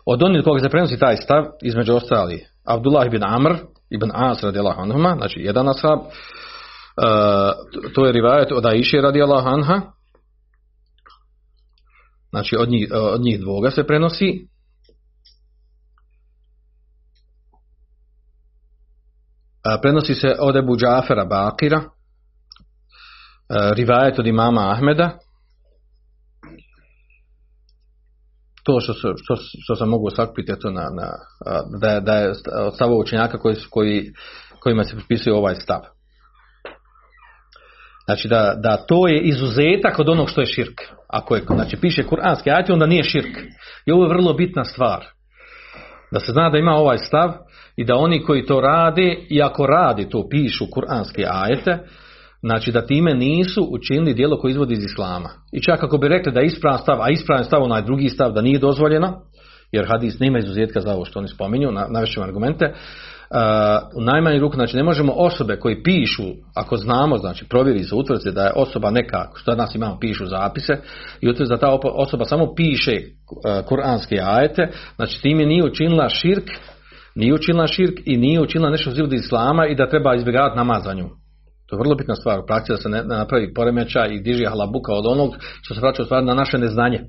[0.05, 3.55] Od onih koga se prenosi taj stav, između ostali Abdullah ibn Amr,
[3.89, 6.08] ibn As radijallahu anhuma, znači jedan ashab, uh,
[7.93, 9.82] to je rivajet od Aisha radijallahu anha,
[12.29, 14.47] znači od njih, od njih dvoga se prenosi,
[19.82, 21.82] prenosi se od Ebu Džafera Bakira,
[23.76, 25.17] rivajet od imama Ahmeda,
[28.63, 31.12] to što, što, što sam mogu sakupiti to na, na,
[31.82, 32.30] da, je, da je
[32.65, 34.12] od stava učenjaka koji, koji,
[34.60, 35.80] kojima se pripisuje ovaj stav.
[38.06, 40.82] Znači da, da to je izuzetak od onog što je širk.
[41.10, 43.38] Ako je, znači piše kuranski ajati, onda nije širk.
[43.86, 45.06] I ovo je vrlo bitna stvar.
[46.12, 47.32] Da se zna da ima ovaj stav
[47.76, 51.78] i da oni koji to rade, i ako radi to, pišu kuranske ajete,
[52.41, 55.30] znači da time nisu učinili djelo koje izvodi iz islama.
[55.52, 58.32] I čak ako bi rekli da je ispravan stav, a ispravan stav onaj drugi stav
[58.32, 59.22] da nije dozvoljeno,
[59.72, 62.74] jer hadis nema izuzetka za ovo što oni spominju, na, navešćemo argumente,
[63.96, 66.24] u najmanju ruku, znači ne možemo osobe koji pišu,
[66.56, 70.74] ako znamo, znači provjeri se, utvrdi da je osoba neka, što nas imamo, pišu zapise,
[71.22, 76.50] i utvrdi da ta osoba samo piše uh, kuranske ajete, znači time nije učinila širk,
[77.15, 80.94] nije učinila širk i nije učinila nešto iz islama i da treba izbjegavati namaz za
[80.94, 81.10] nju.
[81.68, 84.94] To je vrlo bitna stvar u praksi da se ne napravi poremeća i diži halabuka
[84.94, 87.00] od onog što se vraća u stvari na naše neznanje.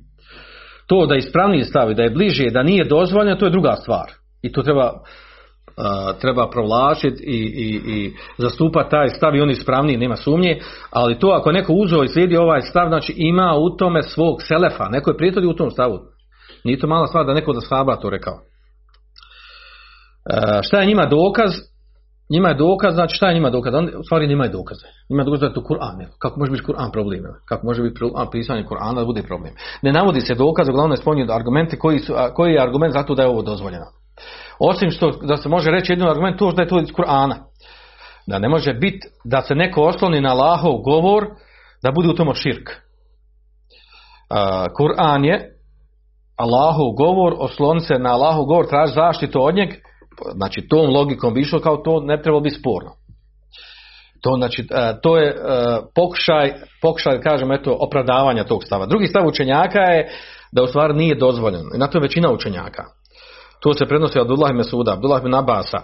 [0.86, 3.72] To da je ispravniji stav i da je bliže, da nije dozvoljeno, to je druga
[3.72, 4.10] stvar.
[4.42, 4.92] I to treba,
[6.20, 10.58] treba provlačiti i, i, i zastupati taj stav i on ispravniji, nema sumnje.
[10.90, 14.88] Ali to ako neko uzeo i slijedi ovaj stav, znači ima u tome svog selefa.
[14.88, 15.98] Neko je prijatelj u tom stavu.
[16.64, 18.34] Nije to mala stvar da neko da sahaba to rekao.
[18.34, 18.40] Uh,
[20.62, 21.50] šta je njima dokaz?
[22.30, 23.74] njima je dokaz, znači šta je njima dokaz?
[23.74, 24.86] On, u stvari njima je dokaze.
[25.10, 26.06] Njima je dokaz da je to Kur'an.
[26.18, 27.22] Kako može biti Kur'an problem?
[27.48, 28.00] Kako može biti
[28.32, 29.52] pisanje Kur'ana da bude problem?
[29.82, 33.22] Ne navodi se dokaz, uglavnom je argumente koji, su, koji je argument za to da
[33.22, 33.86] je ovo dozvoljeno.
[34.60, 37.34] Osim što da se može reći jedan argument to da je to iz Kur'ana.
[38.26, 41.26] Da ne može biti da se neko osloni na Allahov govor
[41.82, 42.70] da bude u tomu širk.
[44.78, 45.56] Kur'an je
[46.36, 49.68] Allahov govor, osloni se na Allahov govor, traži zaštitu od njeg,
[50.34, 52.90] znači tom logikom bi išlo kao to ne treba biti sporno.
[54.20, 54.66] To, znači,
[55.02, 55.36] to je
[55.94, 58.86] pokušaj, pokušaj, kažem, eto, opravdavanja tog stava.
[58.86, 60.08] Drugi stav učenjaka je
[60.52, 61.70] da u stvari nije dozvoljeno.
[61.74, 62.84] I na to je većina učenjaka.
[63.60, 65.80] To se prenosi od Abdullah Suda, Abdullah ibn Abasa,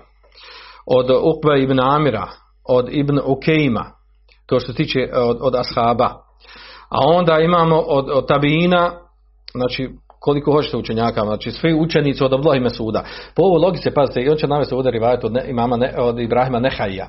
[0.87, 2.29] od Ukve ibn Amira,
[2.69, 3.85] od Ibn Ukejma,
[4.47, 6.11] to što se tiče od, od Ashaba.
[6.89, 8.93] A onda imamo od, od Tabina,
[9.55, 13.05] znači koliko hoćete učenjaka, znači svi učenici od Abdullah Suda.
[13.35, 16.19] Po ovoj logici, pazite, i on će navesti ovdje rivajet od, ne, imama ne, od
[16.19, 17.07] Ibrahima Nehaija.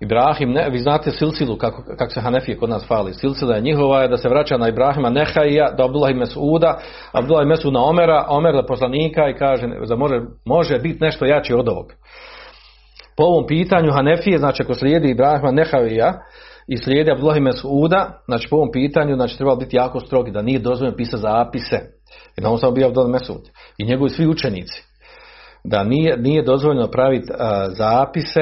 [0.00, 3.14] Ibrahim, ne, vi znate silsilu, kako, kako se Hanefije kod nas fali.
[3.14, 6.78] Silsila je njihova je da se vraća na Ibrahima Nehaija, do Abdullah ibn Suda,
[7.12, 11.24] Abdullah ibn Suda na Omera, Omer da poslanika i kaže da može, može biti nešto
[11.24, 11.92] jači od ovog.
[13.16, 16.12] Po ovom pitanju Hanefije, znači ako slijedi Ibrahima Nehaija,
[16.66, 20.42] i slijedi Abdullah ibn Suda, znači po ovom pitanju, znači treba biti jako strogi, da
[20.42, 21.80] nije dozvoljeno pisati zapise
[22.38, 23.48] i na on samo bio Abdul Mesud.
[23.78, 24.82] I njegovi svi učenici.
[25.64, 27.26] Da nije, nije dozvoljeno praviti
[27.68, 28.40] zapise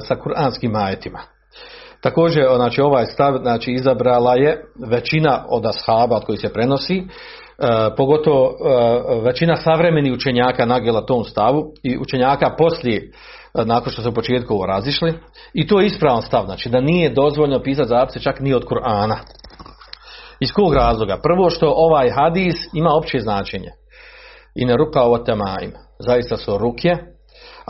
[0.00, 1.18] sa kuranskim ajetima.
[2.00, 7.02] Također, znači, ovaj stav znači, izabrala je većina od ashaba od koji se prenosi,
[7.58, 8.56] a, pogotovo
[9.24, 13.12] većina savremenih učenjaka nagela tom stavu i učenjaka poslije
[13.54, 15.14] nakon što su u početku ovo razišli.
[15.54, 19.16] I to je ispravan stav, znači da nije dozvoljeno pisati zapise čak ni od Kur'ana.
[20.40, 21.18] Iz kog razloga?
[21.22, 23.70] Prvo što ovaj hadis ima opće značenje.
[24.54, 25.72] I ne ruka ovo temaim.
[25.98, 26.96] Zaista su ruke.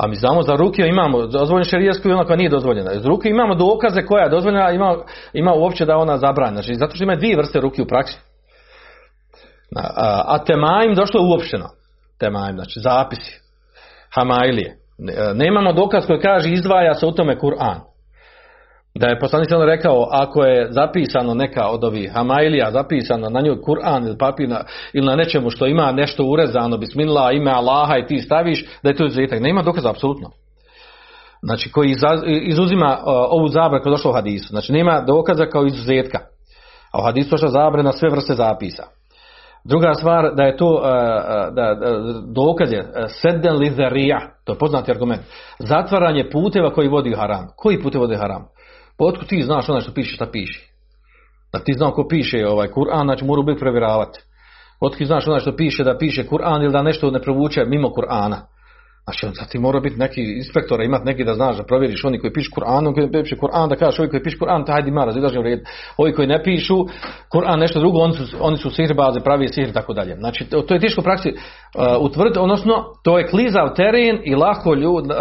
[0.03, 2.93] A mi znamo za ruke imamo dozvoljeno šerijesku i ona koja nije dozvoljena.
[2.93, 4.97] Iz ruke imamo dokaze koja je dozvoljena, ima,
[5.33, 6.63] ima uopće da ona zabranjena.
[6.63, 8.19] Znači, zato što ima dvije vrste ruke u praksi.
[9.77, 11.69] A, a temaim došlo uopšteno.
[12.19, 13.41] Temaim, znači zapisi.
[14.15, 14.77] Hamailije.
[15.35, 17.90] Nemamo dokaz koji kaže izdvaja se u tome Kur'an
[18.95, 23.57] da je poslanik on rekao ako je zapisano neka od ovih hamailija zapisano na njoj
[23.57, 28.07] Kur'an ili papir na, ili na nečemu što ima nešto urezano bismillah ime Allaha i
[28.07, 29.41] ti staviš da je to izuzetak.
[29.41, 30.31] Nema dokaza apsolutno.
[31.43, 31.95] Znači koji
[32.43, 34.49] izuzima ovu zabranu koja je došla u hadisu.
[34.49, 36.19] Znači nema dokaza kao izuzetka.
[36.93, 38.83] A u hadisu došla zabrana sve vrste zapisa.
[39.65, 40.83] Druga stvar da je to uh,
[41.55, 41.99] da, da,
[42.35, 45.23] dokaz je uh, sedden li zarija, to je poznati argument.
[45.59, 47.47] Zatvaranje puteva koji vodi haram.
[47.57, 48.47] Koji pute vodi haram?
[49.01, 50.71] Otkud ti znaš onaj što piše šta piše?
[51.53, 54.21] Da ti znaš ko piše ovaj Kur'an, znači mora uvijek provjeravati.
[54.81, 58.37] Otkud znaš onaj što piše da piše Kur'an ili da nešto ne provuče mimo Kur'ana.
[59.05, 62.33] Znači, onda ti mora biti neki inspektora, imati neki da znaš da provjeriš oni koji
[62.33, 65.43] pišu Kur'an, koji piše Kur'an, da kažeš ovi koji pišu Kur'an, taj ima razilaženje u
[65.43, 65.61] red.
[65.97, 66.77] Ovi koji ne pišu
[67.35, 70.17] Kur'an nešto drugo, oni su, oni su sihrbaze, pravi sihr tako dalje.
[70.17, 74.75] Znači, to, je teško u praksi uh, utvrditi, odnosno, to je klizav teren i lako
[74.75, 75.17] ljud, uh,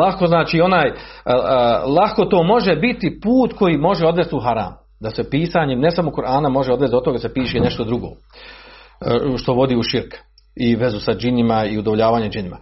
[0.00, 4.72] lako znači onaj, uh, uh, lako to može biti put koji može odvesti u haram.
[5.00, 8.06] Da se pisanjem, ne samo Kur'ana, može odvesti do toga da se piše nešto drugo,
[8.06, 10.14] uh, što vodi u širk
[10.56, 12.56] i vezu sa džinima i udovoljavanje džinima.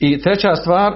[0.00, 0.92] I treća stvar,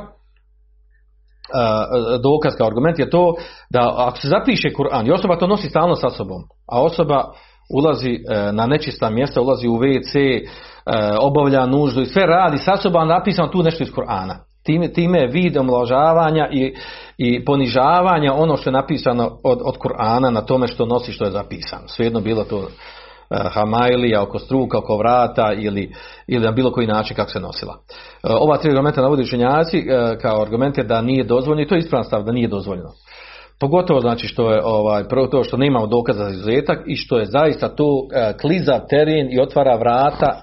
[2.22, 3.34] dokaz kao argument je to
[3.70, 6.42] da ako se zapiše Kur'an i osoba to nosi stalno sa sobom,
[6.72, 7.32] a osoba
[7.74, 10.42] ulazi e, na nečista mjesta, ulazi u WC, e,
[11.20, 14.34] obavlja nuždu i sve radi sa sobom, napisano tu nešto iz Kur'ana.
[14.64, 16.74] Time, time je vid omlažavanja i,
[17.18, 21.30] i ponižavanja ono što je napisano od, od Kur'ana na tome što nosi što je
[21.30, 21.88] zapisano.
[21.88, 22.68] Svejedno bilo to
[23.30, 25.92] hamajlija, oko struka, oko vrata ili,
[26.26, 27.76] ili na bilo koji način kako se nosila.
[28.22, 29.86] Ova tri argumenta navodi učenjaci
[30.22, 32.90] kao argumente da nije dozvoljeno i to je ispravan stav da nije dozvoljeno.
[33.60, 37.26] Pogotovo znači što je ovaj prvo to što nemamo dokaza za izuzetak i što je
[37.26, 37.86] zaista to
[38.40, 40.42] kliza teren i otvara vrata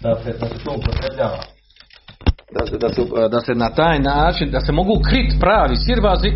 [0.00, 1.38] da se, da se to upotrebljava.
[2.60, 6.32] Da se, da, se, da se na taj način, da se mogu krit pravi sirvazi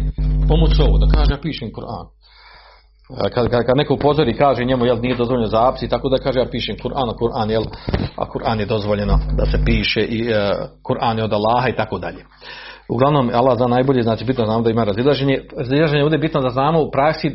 [0.49, 2.20] pomoću ovo, da kaže pišem Kur'an
[3.35, 6.47] kad, kad, kad neko upozori kaže njemu jel nije dozvoljeno zapisi tako da kaže ja
[6.51, 7.63] pišem Kur'an Kur'an jel
[8.17, 10.37] a Kur'an je dozvoljeno da se piše i uh,
[10.83, 12.25] Kur'an je od Allaha i tako dalje.
[12.89, 15.41] Uglavnom Allah zna najbolje znači bitno znamo da ima razilaženje.
[15.57, 17.35] Razilaženje ovdje je bitno da znamo u praksi uh,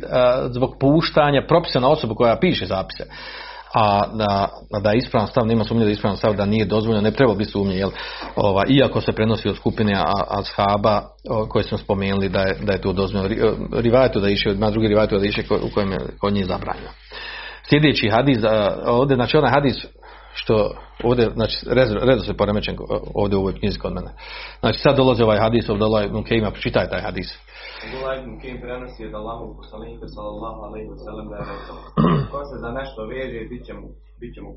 [0.51, 3.03] zbog puštanja propisa na osobu koja piše zapise
[3.76, 4.49] a da,
[4.82, 7.34] da je ispravan stav, nema sumnje da je ispravan stav da nije dozvoljeno, ne treba
[7.34, 7.89] biti sumnje, jel,
[8.36, 11.01] ova, iako se prenosi od skupine ashaba
[11.49, 13.36] koje smo spomenuli da je, da je to dozvoljeno.
[13.73, 16.89] Rivajetu da iše, ima drugi rivajetu da iše u kojem je kod njih zabranjeno.
[17.69, 18.38] Sljedeći hadis,
[18.86, 19.86] ovdje, znači onaj hadis
[20.34, 20.71] što
[21.03, 21.57] ovdje, znači,
[22.01, 22.78] redo se poremećen
[23.13, 24.11] ovdje u ovoj knjizi kod mene.
[24.59, 27.38] Znači, sad dolazi ovaj hadis, ovdje okay, ima, pročitaj taj hadis.
[27.86, 31.77] Abdullah ibn Kim prenosi od Allahov poslanika sallallahu alejhi ve sellem da je rekao:
[32.31, 33.88] Ko se za nešto veže, bit će mu,
[34.19, 34.51] bit će mu.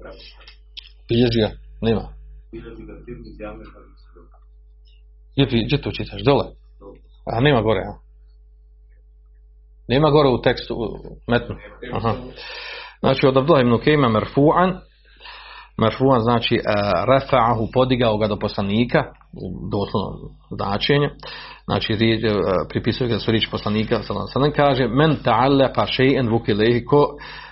[1.08, 1.50] Bilježi ga,
[1.86, 2.04] nema.
[2.52, 4.00] Bilježi ga Tirmiz javne hadis.
[5.66, 6.22] Gdje, to čitaš?
[6.22, 6.46] Dole?
[7.32, 7.92] A nema gore, a?
[9.88, 10.86] Nema gore u tekstu, u
[11.30, 11.54] metnu.
[11.92, 12.14] Aha.
[13.00, 14.70] Znači od Abdullah ibn Kejma merfu'an,
[15.82, 16.64] merfu'an znači uh,
[17.10, 19.00] rafa'ahu, podigao ga do poslanika,
[19.42, 20.14] u doslovnom
[20.50, 21.08] značenju,
[21.68, 21.98] znači uh,
[22.68, 27.06] pripisuje ga su riječi poslanika, sallam kaže, men ta'allaqa shay'an vukilehi, ko,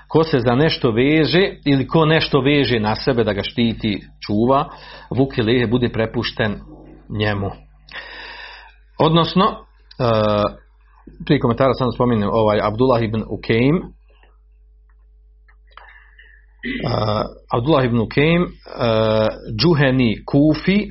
[0.08, 4.64] ko se za nešto veže, ili ko nešto veže na sebe da ga štiti, čuva,
[5.10, 6.60] vukilehi bude prepušten
[7.08, 7.50] njemu.
[8.98, 9.56] Odnosno, uh,
[11.26, 13.82] prije komentara sam spominjem ovaj Abdullah ibn Ukeim, uh,
[17.52, 18.48] Abdullah ibn Ukeim, uh,
[19.60, 20.86] Džuheni Kufi,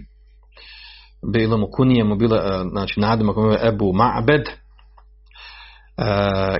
[1.33, 4.45] bilo mu kunije mu bilo, uh, znači nadima mu je Ebu Ma'bed,
[5.97, 6.03] Uh,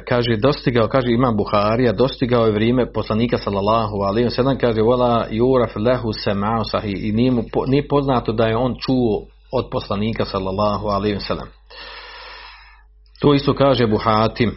[0.08, 5.26] kaže dostigao kaže imam Buharija dostigao je vrijeme poslanika sallallahu alejhi ve sellem kaže wala
[5.30, 10.26] yuraf lahu sama'u sahih i nije, mu, nije poznato da je on čuo od poslanika
[10.26, 11.48] sallallahu alejhi ve sellem
[13.22, 14.52] to isto kaže Buhatim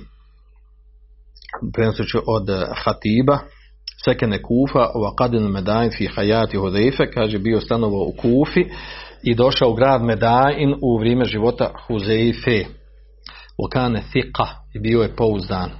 [1.74, 2.48] prenosući od
[2.84, 3.38] Hatiba
[4.04, 8.64] sekene Kufa wa qadin Medain fi hayati Hudayfa kaže bio stanovao u Kufi
[9.22, 12.64] i došao u grad Medain u vrijeme života Huzeife.
[13.66, 15.70] Okane Thika i bio je pouzdan.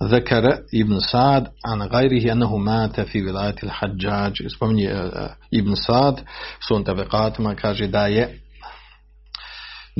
[0.00, 4.32] Zekar ibn Sad an je anahu mate fi vilajati l-hađađ.
[4.56, 6.22] Spominje e, e, ibn Sad
[6.68, 8.40] sun tabekatima kaže da je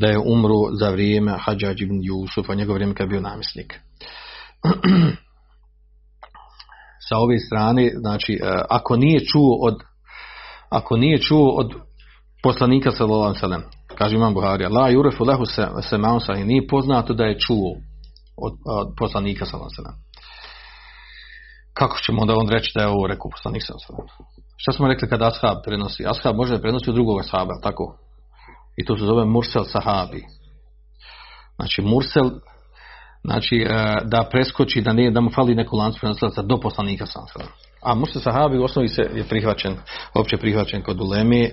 [0.01, 3.81] da je umru za vrijeme Hadžađ ibn Jusufa, njegov vrijeme kad je bio namjesnik.
[7.09, 8.37] Sa ove strane, znači, e,
[8.71, 9.75] ako nije čuo od
[10.71, 11.73] ako nije čuo od
[12.43, 13.65] poslanika sallallahu alejhi
[13.99, 15.69] kaže imam Buharija la yurefu lahu se
[16.27, 17.71] se i nije poznato da je čuo
[18.37, 20.03] od, od poslanika sallallahu alejhi
[21.73, 24.09] kako ćemo onda on reći da je ovo rekao poslanik sallallahu
[24.59, 26.05] šta smo rekli kada ashab prenosi?
[26.07, 27.99] Ashab može da prenosi od drugog ashaba tako?
[28.77, 30.25] I to se zove mursel sahabi.
[31.57, 32.31] Znači mursel
[33.25, 33.67] znači
[34.05, 38.23] da preskoči da ne da mu fali neku lancu prenosilaca do poslanika sallallahu a mursel
[38.23, 39.77] sahabi u osnovi se je prihvaćen,
[40.15, 41.51] opće prihvaćen kod uleme, e,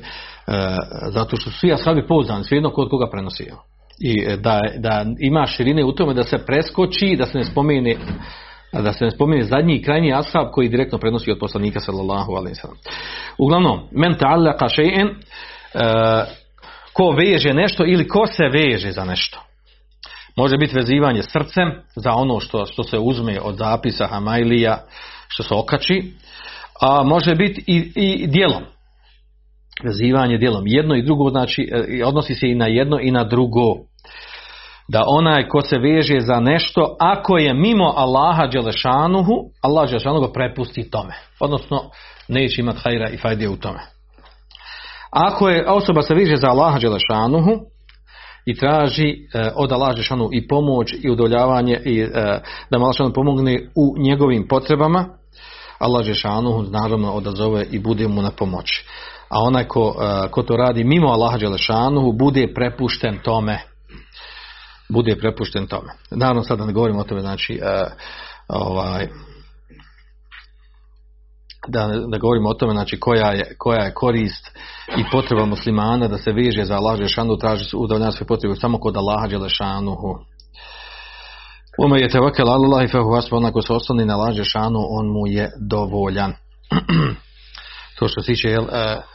[1.10, 3.56] zato što su svi ashabi pouzdani, svejedno kod koga prenosio.
[4.00, 7.96] I da, da ima širine u tome da se preskoči, da se ne spomene
[8.76, 12.32] A da se ne spominje zadnji i krajnji ashab koji direktno prenosi od poslanika sallallahu
[12.32, 12.78] alaihi sallam.
[13.38, 15.16] Uglavnom, men ta'allaka še'en, e,
[16.94, 19.40] ko veže nešto ili ko se veže za nešto.
[20.38, 24.78] Može biti vezivanje srcem za ono što, što se uzme od zapisa Hamailija,
[25.28, 26.14] što se okači,
[26.82, 28.64] a može biti i, i dijelom.
[29.84, 30.64] Vezivanje dijelom.
[30.66, 33.76] Jedno i drugo znači, e, odnosi se i na jedno i na drugo.
[34.88, 40.34] Da onaj ko se veže za nešto, ako je mimo Allaha Đelešanuhu, Allah Đelešanuhu ga
[40.34, 41.14] prepusti tome.
[41.40, 41.90] Odnosno,
[42.28, 43.80] neće imati hajra i fajdije u tome.
[45.12, 47.52] Ako je osoba se veže za Allaha Đelešanuhu,
[48.46, 52.10] i traži e, od Allaha Đelešanuhu i pomoć i udoljavanje i e,
[52.70, 55.06] da mu Allah pomogne u njegovim potrebama,
[55.80, 58.66] Allah Žešanuhu naravno odazove i bude mu na pomoć.
[59.30, 63.60] A onaj ko, e, ko to radi mimo Allaha Đelešanuhu bude prepušten tome.
[64.90, 65.94] Bude prepušten tome.
[66.12, 67.60] Naravno sada ne govorimo o tome, znači
[68.48, 69.08] ovaj,
[71.68, 74.58] da, da govorimo o tome znači koja je, koja je korist
[74.98, 78.98] i potreba muslimana da se veže za Allah Žešanu traži udovoljavanje svoje potrebe samo kod
[78.98, 80.20] Allaha Đelešanuhu.
[81.86, 85.52] Ume je tevakel Allah i fehu onako se osloni na Allah Žešanu on mu je
[85.70, 86.34] dovoljan
[88.00, 88.68] to što se tiče uh,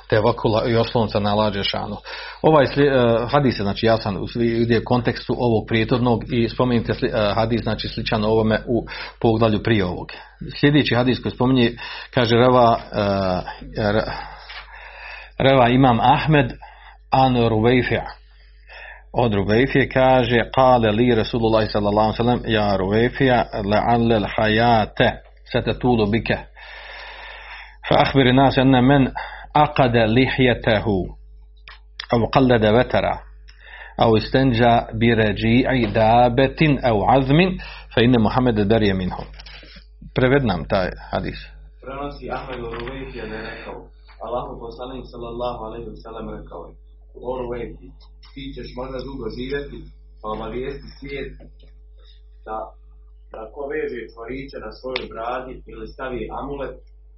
[0.09, 1.97] tevakula i oslonca na Allah Žešanu
[2.43, 7.09] ovaj sli, uh, hadis je znači jasan u u kontekstu ovog prijetodnog i spomenite sli,
[7.09, 8.87] uh, hadis znači sličan ovome u
[9.21, 10.13] poglavlju prije ovog
[10.61, 11.73] sljedeći hadis koji spominje
[12.15, 12.81] kaže Reva
[15.39, 16.53] Reva imam Ahmed
[17.11, 18.07] an Ruvejfija.
[19.13, 25.11] Od Ruvejfije kaže kale li Rasulullah sallallahu sallam ja Ruvejfija la'alle l'hajate
[25.53, 26.39] setetulu bike
[27.90, 29.12] فأخبر الناس أن من
[29.56, 30.86] عقد لحيته
[32.14, 33.20] أو قلد وترا
[34.02, 37.58] أو استنجى برجيع دابة أو عظم
[37.96, 39.26] فإن محمد بري منهم
[40.16, 41.40] Preved nam taj hadis.
[41.84, 43.78] Prenosi Ahmed Ruvejfija da je rekao,
[44.26, 46.74] Allahu poslanik sallallahu alaihi wa sallam rekao je,
[47.28, 47.88] o Ruvejfi,
[48.34, 49.80] ti ćeš možda dugo živjeti,
[50.20, 51.32] pa obavijesti svijet
[52.48, 52.58] da,
[53.34, 56.76] da ko veže tvoriće na svojoj bradi ili stavi amulet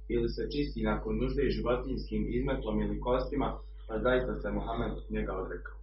[0.09, 3.47] ili se čisti nakon nužde životinskim izmetlom ili kostima,
[3.87, 5.77] pa zaista se Muhammed njega odrekao.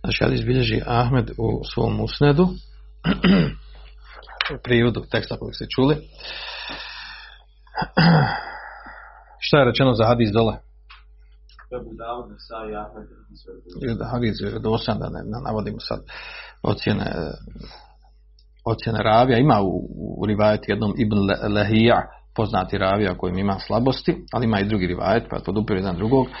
[0.00, 2.46] Znači, hadis bilježi Ahmed u svom usnedu,
[4.54, 5.96] u prijevodu teksta kojeg ste čuli.
[9.40, 10.54] Šta je rečeno za hadis dole?
[14.12, 16.00] Hadis je dosan, da ne, navodimo sad
[16.62, 17.06] ocjene
[18.70, 19.38] ocjene ravija.
[19.38, 19.70] Ima u,
[20.20, 21.16] u rivajet jednom Ibn
[21.54, 22.02] Lehija,
[22.36, 26.26] poznati ravija kojim ima slabosti, ali ima i drugi rivajet, pa podupira jedan drugog.
[26.26, 26.32] E,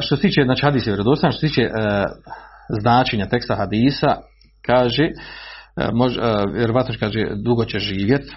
[0.00, 1.70] što se tiče, znači hadis je vjerodostan, što se tiče e,
[2.80, 4.16] značenja teksta hadisa,
[4.66, 5.12] kaže, e,
[5.92, 6.20] mož, e,
[6.54, 8.34] vjerovatno kaže, dugo će živjet, e,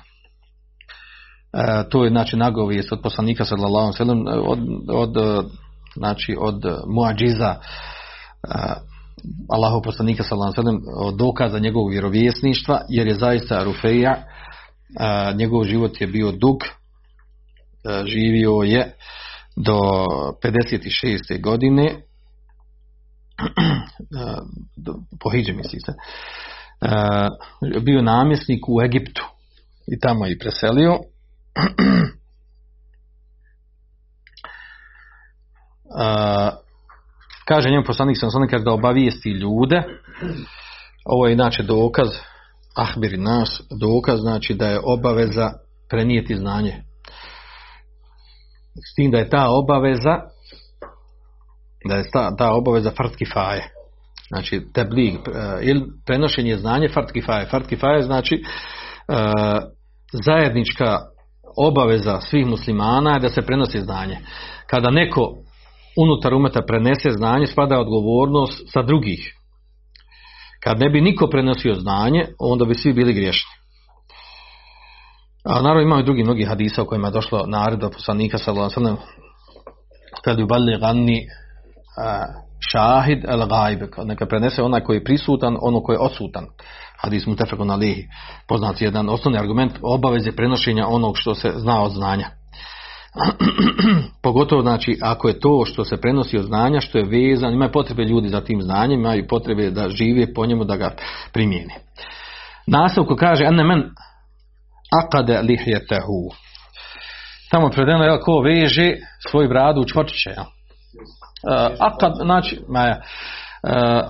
[1.89, 4.59] to je znači nagovijest od poslanika sallallahu sallam od,
[4.93, 5.15] od,
[5.95, 7.55] znači od muadžiza
[9.49, 10.53] Allahov poslanika sallallahu
[10.95, 14.23] od dokaza njegovog vjerovjesništva jer je zaista Rufeja
[15.35, 16.57] njegov život je bio dug
[18.05, 18.95] živio je
[19.55, 19.79] do
[20.43, 21.41] 56.
[21.41, 22.01] godine
[25.19, 25.29] po
[26.81, 27.29] a,
[27.81, 29.23] bio namjesnik u Egiptu
[29.87, 30.99] i tamo je preselio
[37.47, 39.83] kaže njemu poslanik sam da obavijesti ljude.
[41.05, 42.07] Ovo je inače dokaz
[42.75, 45.51] ahbiri nas dokaz znači da je obaveza
[45.89, 46.83] prenijeti znanje.
[48.91, 50.15] S tim da je ta obaveza
[51.87, 53.69] da je ta, ta obaveza fartki faje
[54.27, 55.13] znači teblig
[55.61, 59.63] ili prenošenje znanje fartki faje fartki faje znači uh,
[60.25, 60.99] zajednička
[61.57, 64.17] obaveza svih muslimana je da se prenosi znanje.
[64.69, 65.33] Kada neko
[65.97, 69.33] unutar umeta prenese znanje, spada odgovornost sa drugih.
[70.63, 73.51] Kad ne bi niko prenosio znanje, onda bi svi bili griješni.
[75.45, 78.73] A naravno imamo i drugi mnogi hadisa u kojima je došlo naredba poslanika sallallahu ve
[78.73, 78.97] sellem
[80.23, 81.27] kad ubali ganni
[82.71, 86.45] šahid gajb, neka prenese onaj koji je prisutan, ono koji je odsutan.
[87.01, 88.07] Hadis mu tefekon alihi.
[88.47, 92.29] Poznat jedan osnovni argument obaveze prenošenja onog što se zna od znanja.
[94.23, 98.03] pogotovo znači ako je to što se prenosi od znanja što je vezan, imaju potrebe
[98.03, 100.95] ljudi za tim znanjem, imaju potrebe da žive po njemu da ga
[101.33, 101.73] primijeni.
[102.67, 103.83] Nastavku kaže ene men
[105.03, 106.31] akade lihjetehu
[107.51, 108.95] tamo predeno je ko veže
[109.29, 110.45] svoj bradu u čvrčiće uh,
[111.79, 113.01] akad znači maja,
[113.63, 114.07] uh,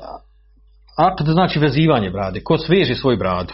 [0.97, 2.43] akad znači vezivanje brade.
[2.43, 3.53] Ko sveže svoj bradu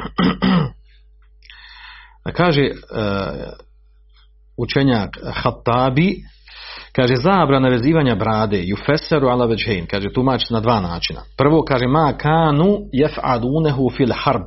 [2.32, 2.72] kaže e,
[4.56, 6.14] učenjak Hatabi
[6.96, 12.12] kaže zabrana vezivanja brade yufesseru ala veđhein kaže tumači na dva načina prvo kaže ma
[12.12, 14.46] kanu jef'adunehu fil harb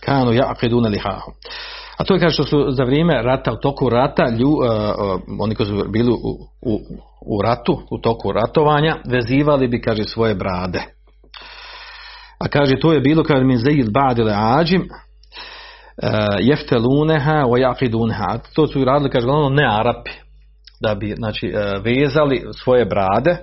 [0.00, 1.32] kanu ja'qiduna lihahu
[1.96, 5.20] a to je kaže što su za vrijeme rata, u toku rata, lju, uh, uh,
[5.40, 6.14] oni koji su bili u,
[6.62, 6.80] u,
[7.26, 10.82] u ratu, u toku ratovanja, vezivali bi, kaže, svoje brade.
[12.38, 15.13] A kaže, to je bilo, kaže, min zejil badile ađim, uh,
[16.40, 18.38] jefteluneha wa jaqiduneha.
[18.54, 20.10] To su radili, kaže, ono ne Arapi,
[20.80, 23.36] da bi, znači, uh, vezali svoje brade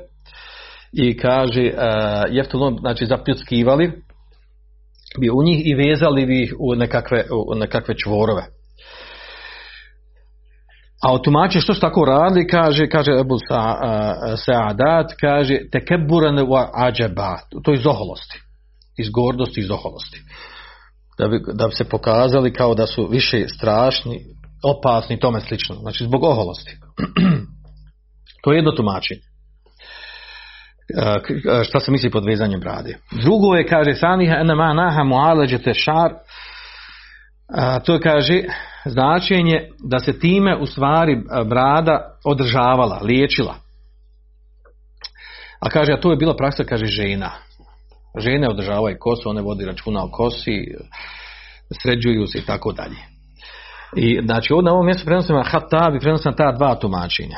[0.94, 3.92] i kaže, uh, jeftelun, znači, zapljuckivali,
[5.20, 8.44] bi u njih i vezali bi ih u nekakve, u nekakve čvorove.
[11.04, 13.62] A otumači što su tako radili, kaže, kaže Ebu Sa,
[14.36, 18.40] Sa'adat, kaže, tekeburan wa ađeba, to je iz oholosti,
[18.98, 20.18] iz gordosti iz oholosti.
[21.22, 24.20] Da bi, da bi se pokazali kao da su više strašni,
[24.64, 25.76] opasni, tome slično.
[25.76, 26.78] Znači, zbog oholosti.
[28.44, 29.22] to je jedno tumačenje
[31.64, 32.98] šta se misli pod vezanjem brade.
[33.12, 36.14] Drugo je, kaže, saniha enama naha mualeđete šar,
[37.56, 38.44] a, to je, kaže,
[38.86, 43.56] značenje da se time u stvari brada održavala, liječila.
[45.60, 47.32] A kaže, a to je bila praksa, kaže, žena.
[48.18, 50.68] Žene održavaju kosu, one vodi računa o kosi,
[51.82, 52.98] sređuju se i tako dalje.
[53.96, 57.38] I znači ovdje na ovom mjestu prenosimo Hatabi, prenosimo ta dva tumačenja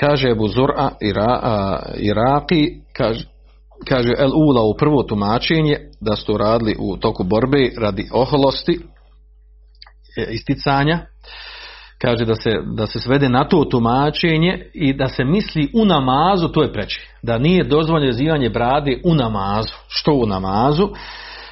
[0.00, 1.40] kaže Ebu Zur'a Ira,
[1.96, 3.24] Iraki kaže,
[3.88, 8.80] kaže El Ula u prvo tumačenje da su radili u toku borbe radi oholosti
[10.16, 11.06] e, isticanja
[11.98, 16.48] kaže da se, da se svede na to tumačenje i da se misli u namazu
[16.48, 17.00] to je preče.
[17.22, 19.74] Da nije dozvoljeno zivanje brade u namazu.
[19.88, 20.88] Što u namazu?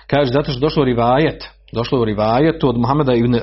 [0.06, 1.44] Kaže zato što došlo rivajet.
[1.72, 3.40] Došlo u rivajetu od Muhameda ibn uh,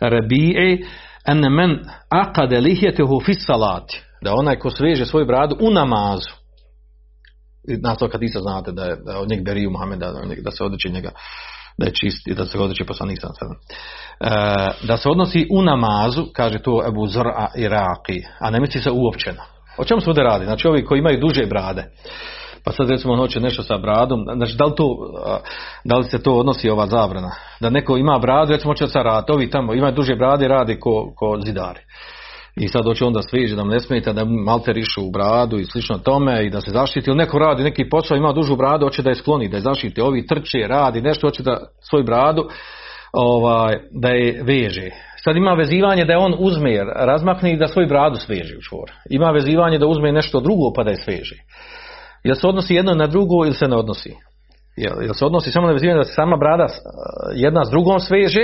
[0.00, 0.78] Rabi'e
[1.26, 1.78] ene men
[2.08, 6.30] akade lihjetehu fis salati, da onaj ko sveže svoju bradu u namazu,
[7.82, 10.12] na to kad isa znate da je, od njeg beriju Muhameda,
[10.42, 11.10] da, se odreće njega,
[11.78, 14.30] da je čist i da se odreće poslanik sam e,
[14.82, 19.42] da se odnosi u namazu, kaže to Ebu Zra Iraki, a ne misli se uopćeno.
[19.78, 20.44] O čemu se ovdje radi?
[20.44, 21.84] Znači ovi koji imaju duže brade,
[22.64, 24.96] pa sad recimo on hoće nešto sa bradom, znači da li, to,
[25.84, 27.30] da li se to odnosi ova zabrana?
[27.60, 31.12] Da neko ima bradu, recimo hoće sa rad, ovi tamo imaju duže brade radi ko,
[31.16, 31.80] ko zidari.
[32.56, 35.98] I sad hoće onda sviđi da ne smeta da malte rišu u bradu i slično
[35.98, 37.10] tome i da se zaštiti.
[37.10, 40.00] Ili neko radi neki posao, ima dužu bradu, hoće da je skloni, da je zaštiti.
[40.00, 42.48] Ovi trče, radi nešto, hoće da svoj bradu
[43.12, 44.90] ovaj, da je veže.
[45.24, 48.92] Sad ima vezivanje da je on uzme, razmakne i da svoj bradu sveže u čvor.
[49.10, 51.36] Ima vezivanje da uzme nešto drugo pa da je sveže.
[52.24, 54.14] Jel se odnosi jedno na drugo ili se ne odnosi?
[54.76, 56.66] Jel, jel se odnosi samo na vezivanje da se sama brada
[57.34, 58.40] jedna s drugom sveže,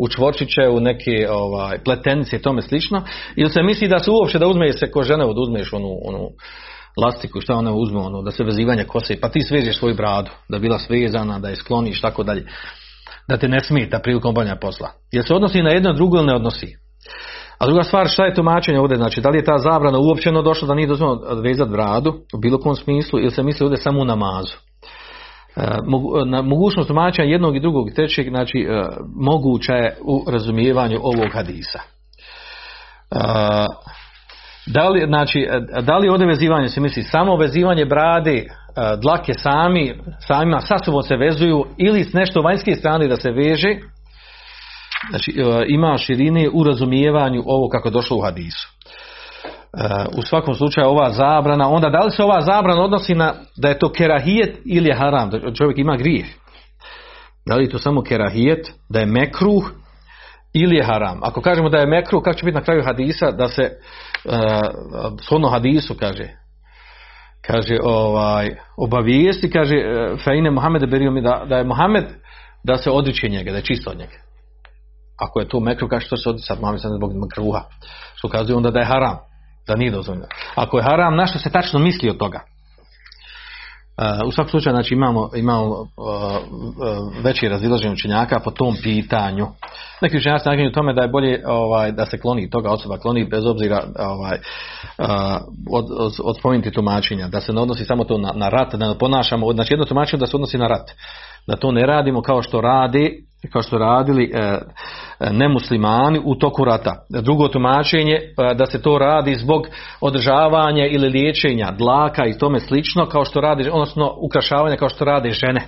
[0.00, 3.02] u čvorčiće, u neke ovaj, pletenice i tome slično,
[3.36, 6.28] ili se misli da se uopće da uzme se ko žene, da uzmeš onu, onu
[7.04, 10.58] lastiku, šta ona uzme, ono, da se vezivanje kose, pa ti svežeš svoju bradu, da
[10.58, 12.46] bila svezana, da je skloniš, tako dalje,
[13.28, 14.88] da te ne smeta prilikom obavljanja posla.
[15.12, 16.76] Jel se odnosi na jedno drugo ili ne odnosi?
[17.58, 18.96] A druga stvar, šta je tumačenje ovdje?
[18.96, 22.58] Znači, da li je ta zabrana uopćeno došla da nije dozvoljeno vezati bradu u bilo
[22.58, 24.56] kom smislu ili se misli ovdje samo u namazu?
[25.56, 25.62] E,
[26.26, 28.82] na mogućnost tumačenja jednog i drugog i trećeg, znači, e,
[29.16, 31.80] moguća je u razumijevanju ovog hadisa.
[31.80, 33.16] E,
[34.66, 35.48] da li, znači,
[35.82, 38.44] da li ovdje vezivanje se misli samo vezivanje brade,
[39.02, 39.94] dlake sami,
[40.26, 43.76] samima sa sobom se vezuju ili s nešto vanjske strane da se veže,
[45.10, 45.32] znači
[45.68, 48.68] ima širine u razumijevanju ovo kako je došlo u hadisu.
[50.18, 53.78] U svakom slučaju ova zabrana, onda da li se ova zabrana odnosi na da je
[53.78, 56.26] to kerahijet ili je haram, da čovjek ima grijeh.
[57.46, 59.70] Da li je to samo kerahijet, da je mekruh
[60.52, 61.20] ili je haram.
[61.22, 64.32] Ako kažemo da je mekruh, kako će biti na kraju hadisa da se uh,
[65.26, 66.28] shodno hadisu kaže
[67.46, 69.74] kaže ovaj obavijesti kaže
[70.24, 72.04] Fejne Mohamede berio mi da, da je Mohamed
[72.64, 74.16] da se odriče njega, da je čisto od njega.
[75.18, 77.64] Ako je to mekruh, kaže što se odriče sad Mohamed sad zbog mekruha.
[78.14, 79.29] Što kazuje onda da je haram
[79.66, 80.26] da nije dozvoljeno.
[80.54, 82.40] Ako je haram, na što se tačno misli od toga?
[84.00, 89.46] Uh, u svakom slučaju, znači imamo, imamo uh, uh, veći razilaženje učenjaka po tom pitanju.
[90.00, 93.24] Neki učenjaci naginju u tome da je bolje ovaj, da se kloni toga osoba kloni
[93.24, 94.38] bez obzira ovaj,
[95.70, 98.98] od, od, od tumačenja, da se ne odnosi samo to na, na rat, da ne
[98.98, 100.90] ponašamo, znači jedno tumačenje da se odnosi na rat,
[101.46, 104.58] da to ne radimo kao što radi kao što radili e,
[105.30, 106.94] nemuslimani u toku rata.
[107.22, 109.66] Drugo tumačenje e, da se to radi zbog
[110.00, 115.30] održavanja ili liječenja dlaka i tome slično kao što radi, odnosno ukrašavanja kao što rade
[115.30, 115.60] žene.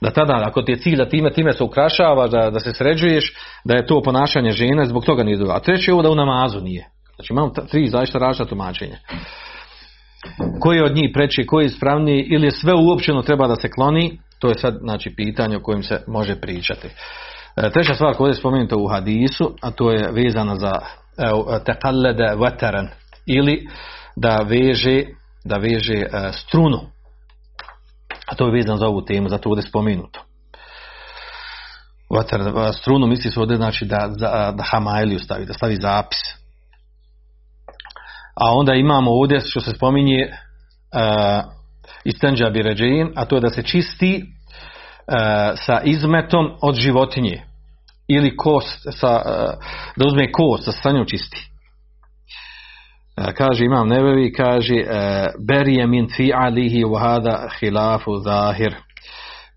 [0.00, 3.34] Da tada, ako ti je cilj da time, time se ukrašavaš, da, da se sređuješ,
[3.64, 5.54] da je to ponašanje žene, zbog toga nije dobro.
[5.54, 6.86] A treće je ovo da u namazu nije.
[7.14, 8.96] Znači imamo tri zaista različita tumačenja.
[10.60, 14.48] Koji od njih preći, koji je ispravniji ili sve uopćeno treba da se kloni, to
[14.48, 16.88] je sad znači, pitanje o kojem se može pričati.
[17.56, 20.72] E, Treća stvar koja je spomenuta u hadisu, a to je vezana za
[21.18, 22.88] evo, tekallede veteran
[23.26, 23.66] ili
[24.16, 25.02] da veže,
[25.44, 26.80] da veže e, strunu.
[28.26, 30.20] A to je vezano za ovu temu, zato ovdje spomenuto.
[32.10, 36.20] Vatar, e, strunu misli se ovdje znači da, da, da hamailiju stavi, da stavi zapis.
[38.40, 41.54] A onda imamo ovdje što se spominje uh,
[42.04, 42.50] istenđa
[43.16, 44.24] a to je da se čisti
[45.56, 47.42] sa izmetom od životinje
[48.08, 49.22] ili kost sa, uh,
[49.96, 51.50] da uzme kost, sa njom čisti.
[53.16, 54.74] Uh, kaže imam nebevi, kaže
[55.48, 58.74] berije min fi'alihi wa hada hilafu zahir.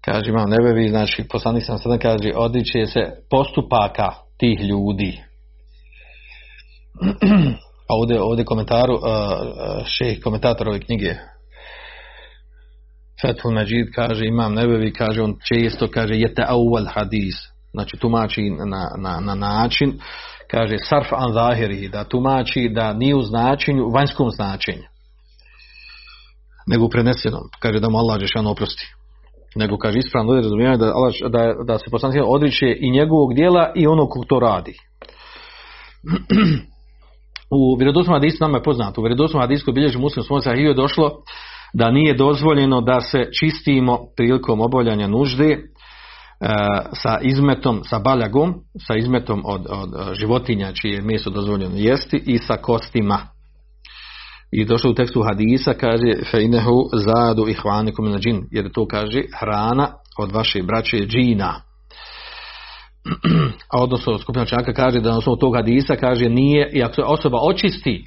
[0.05, 5.21] Kaže imam nebevi, znači poslanik sam sada kaže odriče se postupaka tih ljudi.
[7.89, 8.99] A ovdje, ovdje komentaru,
[9.85, 11.15] šeh komentator ove knjige
[13.21, 17.35] Fethul Majid kaže, imam nebevi, kaže, on često kaže, jete awal hadis,
[17.71, 19.99] znači tumači na, na, na način,
[20.51, 24.83] kaže, sarf an zahiri, da tumači da nije u značenju, vanjskom značenju,
[26.67, 28.93] nego u prenesenom, kaže da mu Allah Žešan oprosti.
[29.55, 33.71] Nego kaže ispravno ovdje razumijevanje da, Allah, da, da se poslanik odriče i njegovog dijela
[33.75, 34.73] i onog kog to radi.
[37.57, 41.21] u vjerodostojnom hadisu nama je poznato, u vjerodostojnom hadisu bilježi muslim svoj sahiju je došlo
[41.73, 45.57] da nije dozvoljeno da se čistimo prilikom obavljanja nužde e,
[46.93, 48.53] sa izmetom, sa baljagom,
[48.87, 53.19] sa izmetom od, od životinja čije je meso dozvoljeno jesti i sa kostima.
[54.51, 59.87] I došlo u tekstu hadisa kaže feinehu zadu ihvanikum min džin, jer to kaže hrana
[60.19, 61.61] od vaše braće džina.
[63.73, 67.01] A odnosno skupina čaka kaže da na osnovu tog hadisa kaže nije, i ako se
[67.01, 68.05] osoba očisti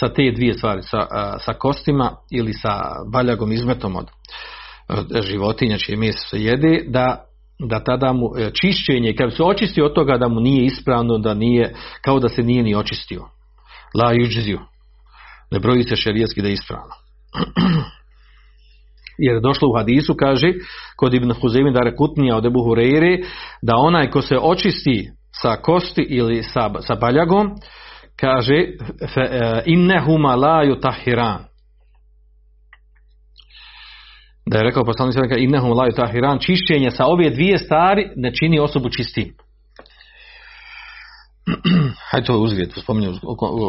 [0.00, 1.06] sa te dvije stvari, sa,
[1.38, 2.80] sa kostima ili sa
[3.12, 4.06] baljagom izmetom od,
[5.22, 7.24] životinja čije meso se jede, da,
[7.58, 8.28] da tada mu
[8.60, 11.74] čišćenje, kad se očisti od toga da mu nije ispravno, da nije,
[12.04, 13.24] kao da se nije ni očistio.
[13.94, 14.60] La juđziju.
[15.50, 16.94] Ne broji se šerijetski da je ispravno.
[19.18, 20.52] Jer je došlo u hadisu, kaže,
[20.96, 23.24] kod Ibn Huzeymi da rekutnija od Ebu Hureyre,
[23.62, 25.08] da onaj ko se očisti
[25.42, 27.50] sa kosti ili sa, sa baljagom,
[28.16, 28.66] kaže
[29.66, 31.44] innehuma la yutahiran.
[34.46, 38.88] Da je rekao poslanik innehuma la yutahiran čišćenje sa ove dvije stvari ne čini osobu
[38.88, 39.43] čistim
[42.10, 43.12] Hajde to uzgled, spominju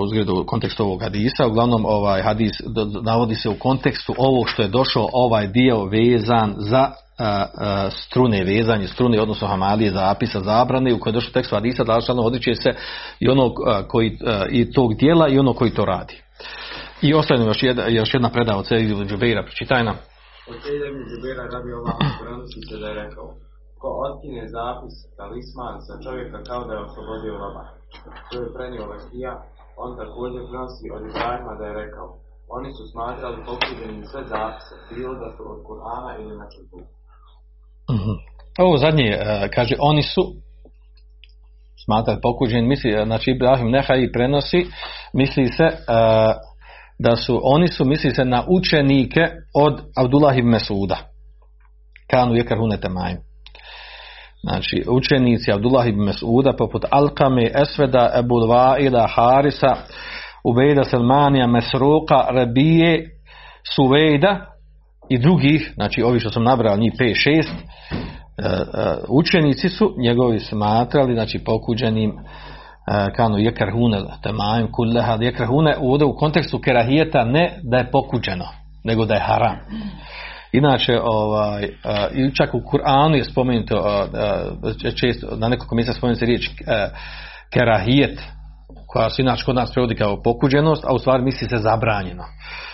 [0.03, 2.51] uzgled u kontekstu ovog hadisa, uglavnom ovaj hadis
[3.03, 8.43] navodi se u kontekstu ovo što je došao ovaj dio vezan za a, a, strune
[8.43, 12.69] vezanje, strune odnosno hamalije zapisa zabrane u kojoj je došlo tekst hadisa da odriče se
[13.19, 14.17] i onog a, koji
[14.49, 16.21] i tog dijela i ono koji to radi.
[17.01, 19.95] I ostaje još jedna, još jedna predava od Sejid Džubeira, pročitaj nam.
[20.49, 21.95] Od Sejid Džubeira radi Allah,
[22.69, 23.45] se da je rekao
[23.82, 27.63] ko otkine zapis talisman sa čovjeka kao da je oslobodio roba.
[28.30, 29.34] To je prenio Lekija,
[29.84, 32.07] on također prenosi od Ibrahima da je rekao
[32.49, 36.78] oni su smatrali pokuđenim sve zapise, bilo da su od Kur'ana ili na čutu.
[37.93, 38.17] Uh-huh.
[38.57, 40.21] Ovo zadnje, uh, kaže, oni su
[41.86, 44.65] smatrali pokuđenim, misli, znači Ibrahim Nehaj prenosi,
[45.13, 45.76] misli se uh,
[46.99, 49.21] da su, oni su, misli se na učenike
[49.53, 50.97] od Abdullah ibn Mesuda.
[52.11, 53.17] Kanu je karhunete majim.
[54.45, 59.75] Znači, učenici Abdullah ibn Mesuda, poput Alkame, Esveda, Ebu Vaida, Harisa,
[60.43, 63.09] Ubejda, Selmanija, Mesruka, Rabije,
[63.75, 64.45] Suvejda
[65.09, 67.45] i drugih, znači ovi što sam nabrao, njih 5-6,
[69.09, 72.13] učenici su njegovi smatrali, znači pokuđenim
[73.15, 78.45] kanu jekarhune temajem kulleha jekarhune ovdje u kontekstu kerahijeta ne da je pokuđeno
[78.83, 79.55] nego da je haram
[80.58, 81.68] inače ovaj
[82.34, 84.08] čak u Kur'anu je spomenuto
[84.95, 86.49] često na nekoliko mjesta se riječ
[87.53, 88.22] kerahijet
[88.88, 92.24] koja se inače kod nas prevodi kao pokuđenost, a u stvari misli se zabranjeno.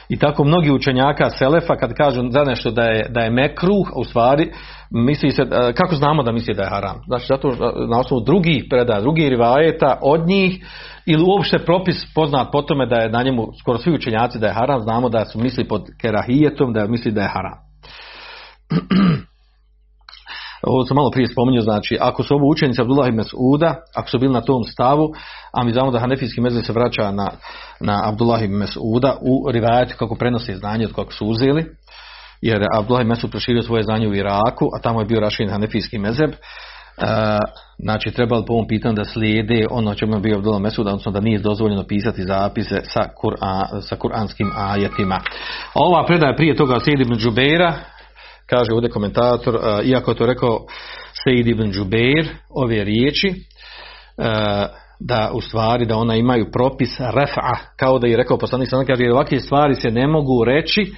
[0.09, 4.03] I tako mnogi učenjaka Selefa kad kažu za nešto da je, da je mekruh, u
[4.03, 4.51] stvari
[4.91, 5.43] misli se,
[5.75, 6.95] kako znamo da misli da je haram?
[7.07, 7.47] Znači zato
[7.89, 10.65] na osnovu drugih predaja, drugih rivajeta od njih
[11.05, 14.53] ili uopšte propis poznat po tome da je na njemu skoro svi učenjaci da je
[14.53, 17.70] haram, znamo da su misli pod kerahijetom, da misli da je haram.
[20.67, 24.19] ovo sam malo prije spominjao, znači, ako su ovo učenici Abdullah ibn Mas'uda, ako su
[24.19, 25.13] bili na tom stavu,
[25.53, 27.31] a mi znamo da Hanefijski mezir se vraća na,
[27.79, 31.65] na Abdullah ibn Mas'uda u rivajetu kako prenose znanje od kako su uzeli,
[32.41, 36.29] jer Abdullah Mesud proširio svoje znanje u Iraku, a tamo je bio raširen hanefijski mezeb,
[36.31, 36.35] e,
[37.79, 41.19] znači trebalo po ovom pitanju da slijede ono čemu je bio Abdullah Mesud, odnosno da
[41.19, 42.81] nije dozvoljeno pisati zapise
[43.81, 45.15] sa kuranskim ajetima.
[45.73, 47.73] A ova predaja prije toga slijedi ibn Džubeira,
[48.49, 50.65] kaže ovdje komentator, e, iako je to rekao
[51.23, 53.33] Sejid ibn Džubeir, ove riječi, e,
[54.99, 59.03] da u stvari da ona imaju propis refa, kao da je rekao poslanik sallallahu kaže
[59.03, 60.93] jer ovakve stvari se ne mogu reći,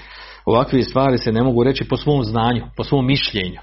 [0.46, 3.60] ovakve stvari se ne mogu reći po svom znanju, po svom mišljenju.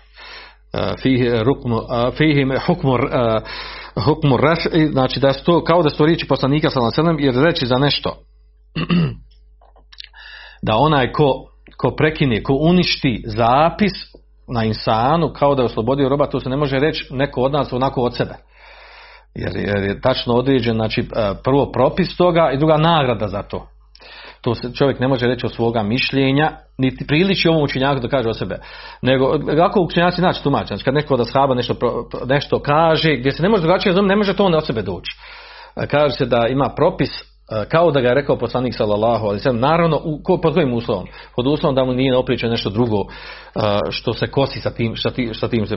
[4.05, 4.39] Hukmu
[4.93, 8.17] znači da to kao da su to riječi poslanika sallallahu jer reći za nešto
[10.67, 11.50] da onaj ko,
[11.81, 13.93] ko prekine, ko uništi zapis
[14.55, 17.73] na insanu kao da je oslobodio roba, to se ne može reći neko od nas
[17.73, 18.35] onako od sebe.
[19.35, 21.09] Jer, jer je tačno određen, znači
[21.45, 23.67] prvo propis toga i druga nagrada za to.
[24.41, 28.29] To se čovjek ne može reći od svoga mišljenja, niti priliči ovom učenjaku da kaže
[28.29, 28.59] o sebe.
[29.03, 31.75] Nego, kako učenjaci znači tumače, znači kad neko od ashaba nešto,
[32.27, 35.13] nešto kaže, gdje se ne može drugačije ne može to on od sebe doći.
[35.91, 37.11] Kaže se da ima propis
[37.69, 41.47] kao da ga je rekao poslanik sallallahu alejhi ve naravno u, pod kojim uslovom pod
[41.47, 43.05] uslovom da mu nije opriče nešto drugo
[43.91, 45.77] što se kosi sa tim sa tim, sa tim se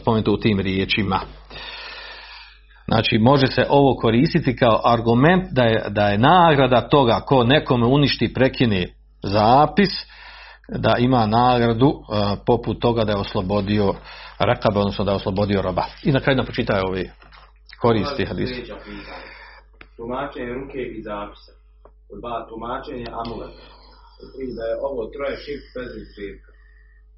[0.00, 1.20] spomenuto u tim riječima
[2.88, 7.86] Znači može se ovo koristiti kao argument da je, da je nagrada toga ko nekome
[7.86, 8.86] uništi prekine
[9.22, 9.90] zapis,
[10.68, 12.02] da ima nagradu uh,
[12.46, 13.94] poput toga da je oslobodio
[14.38, 15.84] rakabe, odnosno da je oslobodio roba.
[16.02, 17.10] I na kraju nam počitaj ovi
[17.80, 18.50] koristi hadis.
[19.96, 21.52] Tumačenje ruke i zapisa.
[22.20, 23.66] Dva, tumačenje amuleta.
[24.32, 25.90] Tri, da je ovo troje šip bez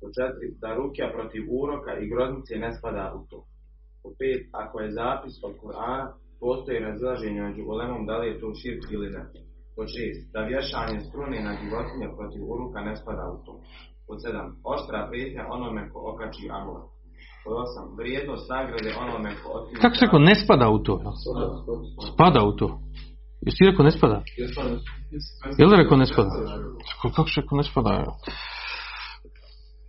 [0.00, 3.38] Po četiri, da rukja protiv uroka i groznice ne spada u to.
[4.02, 6.06] Po pet, ako je zapis od Kur'ana,
[6.40, 9.22] postoji razilaženje među ulemom da li je to širk ili ne.
[9.76, 13.54] Po šest, da vješanje strune na životinje protiv uruka ne spada u to.
[14.06, 16.97] Po sedam, oštra prijetnja onome ko okači amulet.
[17.44, 19.80] Po osam, vrijednost nagrade onome ko otkriva...
[19.82, 20.94] Kako se rekao, ne spada u to?
[22.12, 22.68] Spada u to.
[23.46, 24.22] Jesi rekao ne spada?
[25.58, 26.30] Je li rekao ne spada?
[27.16, 28.04] Kako se rekao ne spada?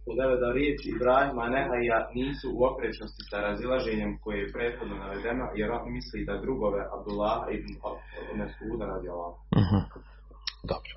[0.09, 5.67] u da riječi Ibrahima Nehaja nisu u oprečnosti sa razilaženjem koje je prethodno navedeno, jer
[5.71, 7.71] on misli da drugove Abdullah ibn
[8.39, 9.33] Mesuda radi Allah.
[10.58, 10.68] Mhm.
[10.70, 10.94] Dobro.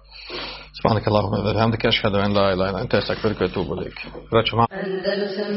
[0.78, 3.98] سبحانك اللهم وبحمدك أشهد أن لا إله إلا أنت أستغفرك وأتوب إليك.
[4.34, 5.54] رجع أندلسن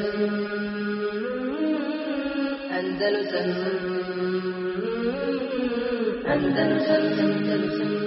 [2.79, 3.49] أندلسن
[6.33, 8.04] أندلسن أندلسن